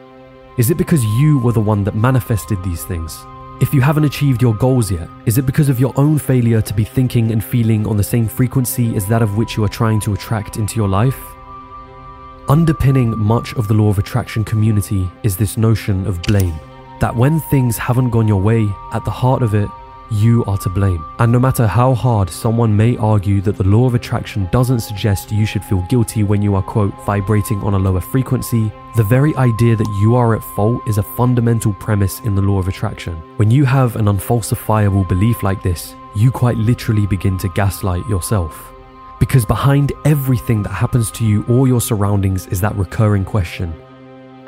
Is 0.57 0.69
it 0.69 0.77
because 0.77 1.03
you 1.19 1.39
were 1.39 1.51
the 1.51 1.59
one 1.59 1.83
that 1.83 1.95
manifested 1.95 2.63
these 2.63 2.83
things? 2.83 3.25
If 3.61 3.73
you 3.73 3.81
haven't 3.81 4.03
achieved 4.03 4.41
your 4.41 4.55
goals 4.55 4.91
yet, 4.91 5.07
is 5.25 5.37
it 5.37 5.45
because 5.45 5.69
of 5.69 5.79
your 5.79 5.93
own 5.95 6.17
failure 6.17 6.61
to 6.61 6.73
be 6.73 6.83
thinking 6.83 7.31
and 7.31 7.43
feeling 7.43 7.85
on 7.87 7.97
the 7.97 8.03
same 8.03 8.27
frequency 8.27 8.95
as 8.95 9.05
that 9.07 9.21
of 9.21 9.37
which 9.37 9.55
you 9.55 9.63
are 9.63 9.69
trying 9.69 9.99
to 10.01 10.13
attract 10.13 10.57
into 10.57 10.75
your 10.75 10.89
life? 10.89 11.19
Underpinning 12.49 13.17
much 13.17 13.53
of 13.55 13.67
the 13.67 13.73
law 13.73 13.89
of 13.89 13.99
attraction 13.99 14.43
community 14.43 15.07
is 15.21 15.37
this 15.37 15.55
notion 15.55 16.05
of 16.07 16.21
blame. 16.23 16.59
That 16.99 17.15
when 17.15 17.39
things 17.39 17.77
haven't 17.77 18.09
gone 18.09 18.27
your 18.27 18.41
way, 18.41 18.67
at 18.91 19.05
the 19.05 19.11
heart 19.11 19.43
of 19.43 19.53
it 19.53 19.69
you 20.13 20.45
are 20.45 20.57
to 20.59 20.69
blame. 20.69 21.03
And 21.19 21.31
no 21.31 21.39
matter 21.39 21.65
how 21.65 21.93
hard 21.93 22.29
someone 22.29 22.75
may 22.75 22.95
argue 22.97 23.41
that 23.41 23.57
the 23.57 23.63
law 23.63 23.87
of 23.87 23.95
attraction 23.95 24.47
doesn't 24.51 24.81
suggest 24.81 25.31
you 25.31 25.45
should 25.45 25.65
feel 25.65 25.81
guilty 25.89 26.23
when 26.23 26.41
you 26.41 26.55
are, 26.55 26.61
quote, 26.61 26.93
vibrating 27.05 27.61
on 27.61 27.73
a 27.73 27.79
lower 27.79 27.99
frequency, 27.99 28.71
the 28.95 29.03
very 29.03 29.35
idea 29.35 29.75
that 29.75 29.97
you 29.99 30.15
are 30.15 30.35
at 30.35 30.43
fault 30.55 30.87
is 30.87 30.99
a 30.99 31.03
fundamental 31.03 31.73
premise 31.73 32.19
in 32.21 32.35
the 32.35 32.41
law 32.41 32.59
of 32.59 32.67
attraction. 32.67 33.15
When 33.37 33.49
you 33.49 33.65
have 33.65 33.95
an 33.95 34.05
unfalsifiable 34.05 35.07
belief 35.09 35.41
like 35.41 35.63
this, 35.63 35.95
you 36.15 36.31
quite 36.31 36.57
literally 36.57 37.07
begin 37.07 37.37
to 37.39 37.49
gaslight 37.49 38.07
yourself. 38.07 38.71
Because 39.19 39.45
behind 39.45 39.93
everything 40.05 40.61
that 40.63 40.69
happens 40.69 41.09
to 41.11 41.25
you 41.25 41.43
or 41.47 41.67
your 41.67 41.81
surroundings 41.81 42.45
is 42.47 42.61
that 42.61 42.75
recurring 42.75 43.25
question 43.25 43.73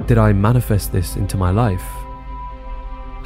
Did 0.05 0.17
I 0.17 0.31
manifest 0.33 0.91
this 0.91 1.15
into 1.15 1.37
my 1.37 1.49
life? 1.49 2.04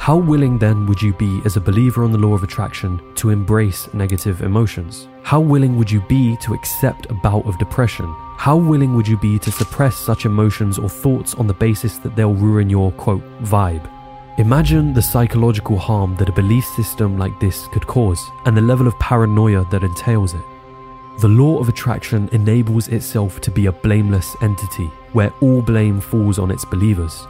How 0.00 0.16
willing 0.16 0.56
then 0.56 0.86
would 0.86 1.02
you 1.02 1.12
be 1.12 1.42
as 1.44 1.58
a 1.58 1.60
believer 1.60 2.04
on 2.04 2.10
the 2.10 2.16
law 2.16 2.32
of 2.32 2.42
attraction 2.42 2.98
to 3.16 3.28
embrace 3.28 3.92
negative 3.92 4.40
emotions? 4.40 5.08
How 5.22 5.40
willing 5.40 5.76
would 5.76 5.90
you 5.90 6.00
be 6.00 6.38
to 6.38 6.54
accept 6.54 7.10
a 7.10 7.14
bout 7.22 7.44
of 7.44 7.58
depression? 7.58 8.06
How 8.38 8.56
willing 8.56 8.94
would 8.94 9.06
you 9.06 9.18
be 9.18 9.38
to 9.40 9.52
suppress 9.52 9.94
such 9.94 10.24
emotions 10.24 10.78
or 10.78 10.88
thoughts 10.88 11.34
on 11.34 11.46
the 11.46 11.52
basis 11.52 11.98
that 11.98 12.16
they'll 12.16 12.32
ruin 12.32 12.70
your 12.70 12.92
quote 12.92 13.22
vibe? 13.42 13.86
Imagine 14.38 14.94
the 14.94 15.02
psychological 15.02 15.76
harm 15.76 16.16
that 16.16 16.30
a 16.30 16.32
belief 16.32 16.64
system 16.64 17.18
like 17.18 17.38
this 17.38 17.68
could 17.68 17.86
cause 17.86 18.26
and 18.46 18.56
the 18.56 18.62
level 18.62 18.86
of 18.86 18.98
paranoia 19.00 19.66
that 19.70 19.84
entails 19.84 20.32
it. 20.32 20.44
The 21.18 21.28
law 21.28 21.58
of 21.58 21.68
attraction 21.68 22.30
enables 22.32 22.88
itself 22.88 23.42
to 23.42 23.50
be 23.50 23.66
a 23.66 23.72
blameless 23.72 24.34
entity 24.40 24.86
where 25.12 25.34
all 25.42 25.60
blame 25.60 26.00
falls 26.00 26.38
on 26.38 26.50
its 26.50 26.64
believers. 26.64 27.26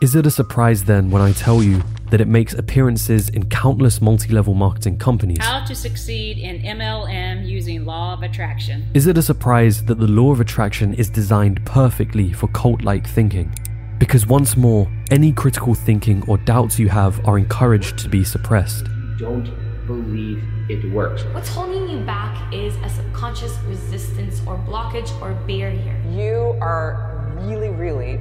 Is 0.00 0.14
it 0.14 0.24
a 0.24 0.30
surprise 0.30 0.82
then 0.84 1.10
when 1.10 1.20
I 1.20 1.32
tell 1.32 1.62
you 1.62 1.82
that 2.08 2.22
it 2.22 2.26
makes 2.26 2.54
appearances 2.54 3.28
in 3.28 3.50
countless 3.50 4.00
multi 4.00 4.32
level 4.32 4.54
marketing 4.54 4.96
companies? 4.96 5.36
How 5.42 5.62
to 5.66 5.74
succeed 5.74 6.38
in 6.38 6.62
MLM 6.62 7.46
using 7.46 7.84
law 7.84 8.14
of 8.14 8.22
attraction. 8.22 8.88
Is 8.94 9.06
it 9.06 9.18
a 9.18 9.22
surprise 9.22 9.84
that 9.84 9.98
the 9.98 10.06
law 10.06 10.32
of 10.32 10.40
attraction 10.40 10.94
is 10.94 11.10
designed 11.10 11.62
perfectly 11.66 12.32
for 12.32 12.48
cult 12.48 12.80
like 12.80 13.06
thinking? 13.06 13.52
Because 13.98 14.26
once 14.26 14.56
more, 14.56 14.90
any 15.10 15.32
critical 15.32 15.74
thinking 15.74 16.24
or 16.26 16.38
doubts 16.38 16.78
you 16.78 16.88
have 16.88 17.20
are 17.28 17.36
encouraged 17.36 17.98
to 17.98 18.08
be 18.08 18.24
suppressed. 18.24 18.86
Don't 19.18 19.52
believe 19.86 20.42
it 20.70 20.90
works. 20.92 21.24
What's 21.34 21.50
holding 21.50 21.86
you 21.90 21.98
back 22.06 22.54
is 22.54 22.74
a 22.76 22.88
subconscious 22.88 23.54
resistance 23.66 24.40
or 24.46 24.56
blockage 24.66 25.10
or 25.20 25.34
barrier. 25.46 25.94
You 26.08 26.56
are 26.62 27.34
really, 27.36 27.68
really 27.68 28.18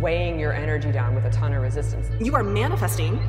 weighing 0.00 0.38
your 0.38 0.52
energy 0.52 0.92
down 0.92 1.14
with 1.14 1.24
a 1.24 1.30
ton 1.30 1.52
of 1.52 1.62
resistance. 1.62 2.08
You 2.20 2.34
are 2.34 2.42
manifesting 2.42 3.20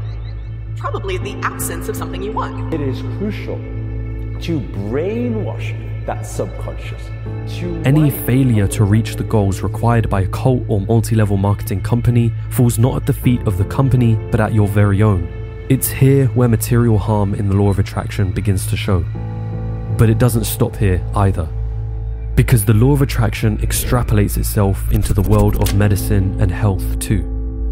probably 0.75 1.17
the 1.17 1.33
absence 1.43 1.89
of 1.89 1.95
something 1.95 2.21
you 2.21 2.31
want. 2.31 2.73
It 2.73 2.81
is 2.81 3.01
crucial 3.17 3.57
to 4.41 4.59
brainwash 4.59 6.05
that 6.05 6.25
subconscious. 6.25 7.03
To 7.59 7.81
Any 7.85 8.09
failure 8.09 8.67
to 8.69 8.83
reach 8.83 9.15
the 9.15 9.23
goals 9.23 9.61
required 9.61 10.09
by 10.09 10.21
a 10.21 10.27
cult 10.27 10.63
or 10.67 10.81
multi 10.81 11.15
level 11.15 11.37
marketing 11.37 11.81
company 11.81 12.31
falls 12.49 12.79
not 12.79 12.95
at 12.95 13.05
the 13.05 13.13
feet 13.13 13.41
of 13.45 13.57
the 13.57 13.65
company, 13.65 14.15
but 14.31 14.39
at 14.39 14.53
your 14.53 14.67
very 14.67 15.01
own. 15.03 15.27
It's 15.69 15.89
here 15.89 16.27
where 16.27 16.47
material 16.47 16.97
harm 16.97 17.35
in 17.35 17.49
the 17.49 17.55
law 17.55 17.69
of 17.69 17.77
attraction 17.77 18.31
begins 18.31 18.67
to 18.67 18.77
show. 18.77 19.05
But 19.97 20.09
it 20.09 20.17
doesn't 20.17 20.45
stop 20.45 20.75
here 20.77 21.05
either. 21.15 21.49
Because 22.37 22.63
the 22.63 22.73
law 22.75 22.91
of 22.91 23.01
attraction 23.01 23.57
extrapolates 23.57 24.37
itself 24.37 24.91
into 24.91 25.11
the 25.11 25.23
world 25.23 25.55
of 25.59 25.73
medicine 25.73 26.39
and 26.39 26.51
health 26.51 26.99
too, 26.99 27.23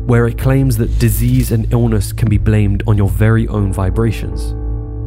where 0.08 0.26
it 0.26 0.40
claims 0.40 0.76
that 0.78 0.98
disease 0.98 1.52
and 1.52 1.72
illness 1.72 2.12
can 2.12 2.28
be 2.28 2.40
blamed 2.40 2.82
on 2.88 2.98
your 2.98 3.08
very 3.08 3.48
own 3.48 3.72
vibrations. 3.72 4.54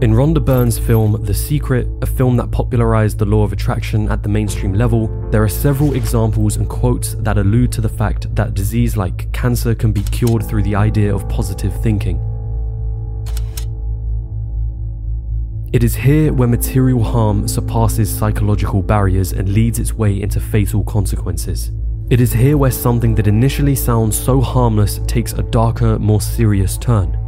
In 0.01 0.13
Rhonda 0.13 0.39
Byrne's 0.43 0.79
film 0.79 1.21
The 1.25 1.35
Secret, 1.35 1.89
a 2.03 2.07
film 2.07 2.37
that 2.37 2.53
popularized 2.53 3.19
the 3.19 3.25
law 3.25 3.43
of 3.43 3.53
attraction 3.53 4.09
at 4.11 4.23
the 4.23 4.29
mainstream 4.29 4.75
level, 4.75 5.09
there 5.33 5.43
are 5.43 5.49
several 5.49 5.95
examples 5.95 6.55
and 6.55 6.69
quotes 6.69 7.15
that 7.15 7.37
allude 7.37 7.73
to 7.73 7.81
the 7.81 7.89
fact 7.89 8.33
that 8.37 8.55
disease 8.55 8.97
like 8.97 9.31
cancer 9.33 9.75
can 9.75 9.91
be 9.91 10.05
cured 10.05 10.47
through 10.47 10.63
the 10.63 10.77
idea 10.77 11.13
of 11.13 11.29
positive 11.29 11.75
thinking. 11.83 12.21
It 15.71 15.85
is 15.85 15.95
here 15.95 16.33
where 16.33 16.49
material 16.49 17.03
harm 17.03 17.47
surpasses 17.47 18.09
psychological 18.09 18.81
barriers 18.81 19.33
and 19.33 19.51
leads 19.51 19.79
its 19.79 19.93
way 19.93 20.23
into 20.23 20.41
fatal 20.41 20.83
consequences. 20.83 21.73
It 22.09 22.23
is 22.23 22.33
here 22.33 22.57
where 22.57 22.71
something 22.71 23.15
that 23.17 23.27
initially 23.27 23.75
sounds 23.75 24.17
so 24.19 24.41
harmless 24.41 24.99
takes 25.07 25.35
a 25.35 25.43
darker, 25.43 25.99
more 25.99 26.23
serious 26.23 26.79
turn. 26.79 27.19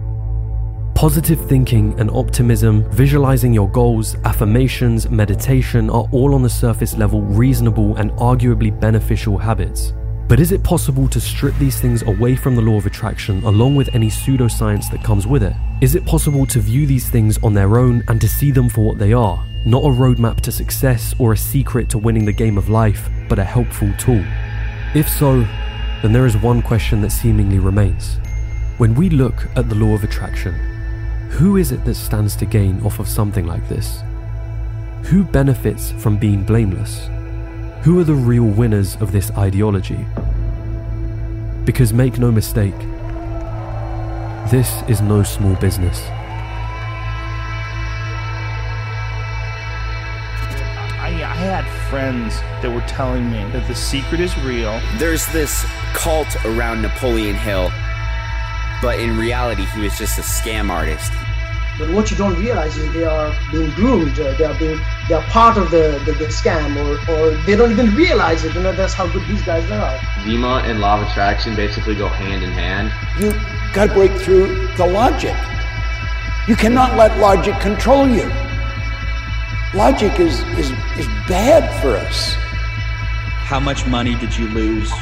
Positive 0.95 1.39
thinking 1.51 1.99
and 2.01 2.11
optimism, 2.13 2.91
visualizing 2.91 3.53
your 3.53 3.69
goals, 3.69 4.15
affirmations, 4.25 5.11
meditation 5.11 5.91
are 5.91 6.09
all 6.11 6.35
on 6.35 6.43
the 6.43 6.49
surface 6.49 6.97
level 6.97 7.21
reasonable 7.21 7.97
and 7.97 8.11
arguably 8.13 8.71
beneficial 8.81 9.37
habits. 9.37 9.93
But 10.31 10.39
is 10.39 10.53
it 10.53 10.63
possible 10.63 11.09
to 11.09 11.21
strip 11.21 11.57
these 11.57 11.81
things 11.81 12.03
away 12.03 12.37
from 12.37 12.55
the 12.55 12.63
law 12.63 12.77
of 12.77 12.87
attraction 12.87 13.43
along 13.43 13.75
with 13.75 13.93
any 13.97 14.07
pseudoscience 14.07 14.89
that 14.93 15.03
comes 15.03 15.27
with 15.27 15.43
it? 15.43 15.55
Is 15.81 15.97
it 15.97 16.07
possible 16.07 16.47
to 16.47 16.61
view 16.61 16.87
these 16.87 17.11
things 17.11 17.37
on 17.43 17.53
their 17.53 17.79
own 17.79 18.05
and 18.07 18.21
to 18.21 18.29
see 18.29 18.53
them 18.53 18.69
for 18.69 18.83
what 18.83 18.97
they 18.97 19.13
are? 19.13 19.45
Not 19.67 19.83
a 19.83 19.89
roadmap 19.89 20.41
to 20.43 20.53
success 20.53 21.17
or 21.19 21.33
a 21.33 21.37
secret 21.37 21.89
to 21.91 21.99
winning 21.99 22.27
the 22.27 22.33
game 22.33 22.59
of 22.59 22.69
life, 22.69 23.11
but 23.29 23.41
a 23.41 23.45
helpful 23.45 23.93
tool. 23.99 24.25
If 24.95 25.09
so, 25.09 25.45
then 26.01 26.13
there 26.13 26.27
is 26.27 26.37
one 26.37 26.63
question 26.63 27.01
that 27.01 27.11
seemingly 27.11 27.59
remains. 27.59 28.19
When 28.79 28.95
we 28.95 29.11
look 29.11 29.49
at 29.57 29.69
the 29.69 29.75
law 29.75 29.95
of 29.95 30.05
attraction, 30.05 30.55
who 31.31 31.57
is 31.57 31.73
it 31.73 31.85
that 31.87 31.97
stands 31.97 32.37
to 32.37 32.47
gain 32.47 32.81
off 32.83 33.01
of 33.01 33.09
something 33.09 33.49
like 33.49 33.69
this? 33.69 34.01
Who 35.07 35.25
benefits 35.25 35.91
from 35.91 36.19
being 36.19 36.45
blameless? 36.45 37.09
Who 37.83 37.99
are 37.99 38.05
the 38.05 38.13
real 38.13 38.45
winners 38.45 38.97
of 38.97 39.11
this 39.11 39.31
ideology? 39.39 40.05
Because 41.65 41.95
make 41.95 42.19
no 42.19 42.31
mistake, 42.31 42.79
this 44.51 44.83
is 44.87 45.01
no 45.01 45.23
small 45.23 45.55
business. 45.55 45.99
I, 51.01 51.09
I 51.25 51.35
had 51.35 51.65
friends 51.89 52.41
that 52.61 52.71
were 52.71 52.87
telling 52.87 53.31
me 53.31 53.51
that 53.53 53.67
the 53.67 53.75
secret 53.75 54.21
is 54.21 54.37
real. 54.41 54.79
There's 54.99 55.25
this 55.33 55.65
cult 55.95 56.29
around 56.45 56.83
Napoleon 56.83 57.35
Hill, 57.35 57.71
but 58.83 59.01
in 59.01 59.17
reality, 59.17 59.65
he 59.65 59.81
was 59.81 59.97
just 59.97 60.19
a 60.19 60.23
scam 60.23 60.69
artist. 60.69 61.13
But 61.79 61.89
what 61.95 62.11
you 62.11 62.19
don't 62.19 62.39
realize 62.39 62.77
is 62.77 62.93
they 62.93 63.05
are 63.05 63.35
being 63.51 63.71
groomed. 63.71 64.17
They 64.17 64.45
are 64.45 64.59
being 64.59 64.79
they 65.11 65.17
are 65.17 65.23
part 65.23 65.57
of 65.57 65.73
the, 65.73 66.01
the, 66.07 66.13
the, 66.13 66.27
scam, 66.27 66.77
or, 66.77 67.13
or 67.13 67.31
they 67.45 67.57
don't 67.57 67.73
even 67.73 67.93
realize 67.97 68.45
it. 68.45 68.55
You 68.55 68.63
know 68.63 68.71
that's 68.73 68.95
how 68.95 69.09
good 69.09 69.27
these 69.27 69.43
guys 69.43 69.69
are. 69.69 69.99
Vima 70.23 70.63
and 70.63 70.79
law 70.79 71.01
of 71.01 71.09
attraction 71.09 71.57
basically 71.57 71.97
go 71.97 72.07
hand 72.07 72.45
in 72.45 72.51
hand. 72.53 72.93
You 73.21 73.33
got 73.75 73.89
to 73.89 73.93
break 73.93 74.13
through 74.13 74.69
the 74.77 74.87
logic. 74.87 75.35
You 76.47 76.55
cannot 76.55 76.97
let 76.97 77.19
logic 77.19 77.59
control 77.59 78.09
you. 78.09 78.31
Logic 79.75 80.13
is 80.21 80.43
is 80.57 80.71
is 80.97 81.09
bad 81.27 81.67
for 81.83 81.97
us. 81.97 82.35
How 83.51 83.59
much 83.59 83.85
money 83.89 84.15
did 84.15 84.39
you 84.39 84.47
lose 84.51 84.93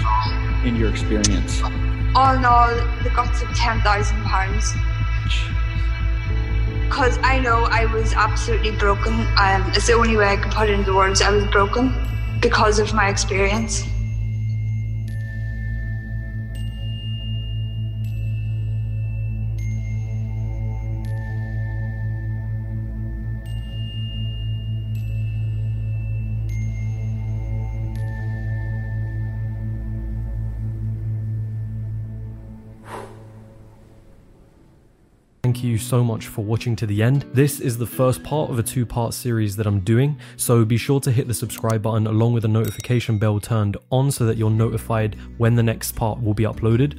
in 0.64 0.74
your 0.74 0.88
experience? 0.88 1.60
Oh, 1.62 2.12
all 2.14 2.34
in 2.34 2.46
all, 2.46 2.74
the 3.04 3.10
guts 3.10 3.42
of 3.42 3.48
ten 3.50 3.78
thousand 3.82 4.22
pounds 4.22 4.72
because 6.88 7.18
I 7.22 7.38
know 7.38 7.68
I 7.70 7.84
was 7.86 8.14
absolutely 8.14 8.72
broken. 8.72 9.12
Um, 9.36 9.70
it's 9.74 9.86
the 9.86 9.92
only 9.92 10.16
way 10.16 10.28
I 10.28 10.36
can 10.36 10.50
put 10.50 10.70
it 10.70 10.72
into 10.72 10.94
words. 10.94 11.20
I 11.20 11.30
was 11.30 11.44
broken 11.46 11.94
because 12.40 12.78
of 12.78 12.94
my 12.94 13.08
experience. 13.08 13.84
Thank 35.48 35.64
you 35.64 35.78
so 35.78 36.04
much 36.04 36.26
for 36.26 36.44
watching 36.44 36.76
to 36.76 36.86
the 36.86 37.02
end. 37.02 37.24
This 37.32 37.58
is 37.58 37.78
the 37.78 37.86
first 37.86 38.22
part 38.22 38.50
of 38.50 38.58
a 38.58 38.62
two 38.62 38.84
part 38.84 39.14
series 39.14 39.56
that 39.56 39.66
I'm 39.66 39.80
doing, 39.80 40.18
so 40.36 40.62
be 40.62 40.76
sure 40.76 41.00
to 41.00 41.10
hit 41.10 41.26
the 41.26 41.32
subscribe 41.32 41.80
button 41.80 42.06
along 42.06 42.34
with 42.34 42.42
the 42.42 42.50
notification 42.50 43.16
bell 43.16 43.40
turned 43.40 43.78
on 43.90 44.10
so 44.10 44.26
that 44.26 44.36
you're 44.36 44.50
notified 44.50 45.16
when 45.38 45.54
the 45.54 45.62
next 45.62 45.92
part 45.92 46.22
will 46.22 46.34
be 46.34 46.44
uploaded. 46.44 46.86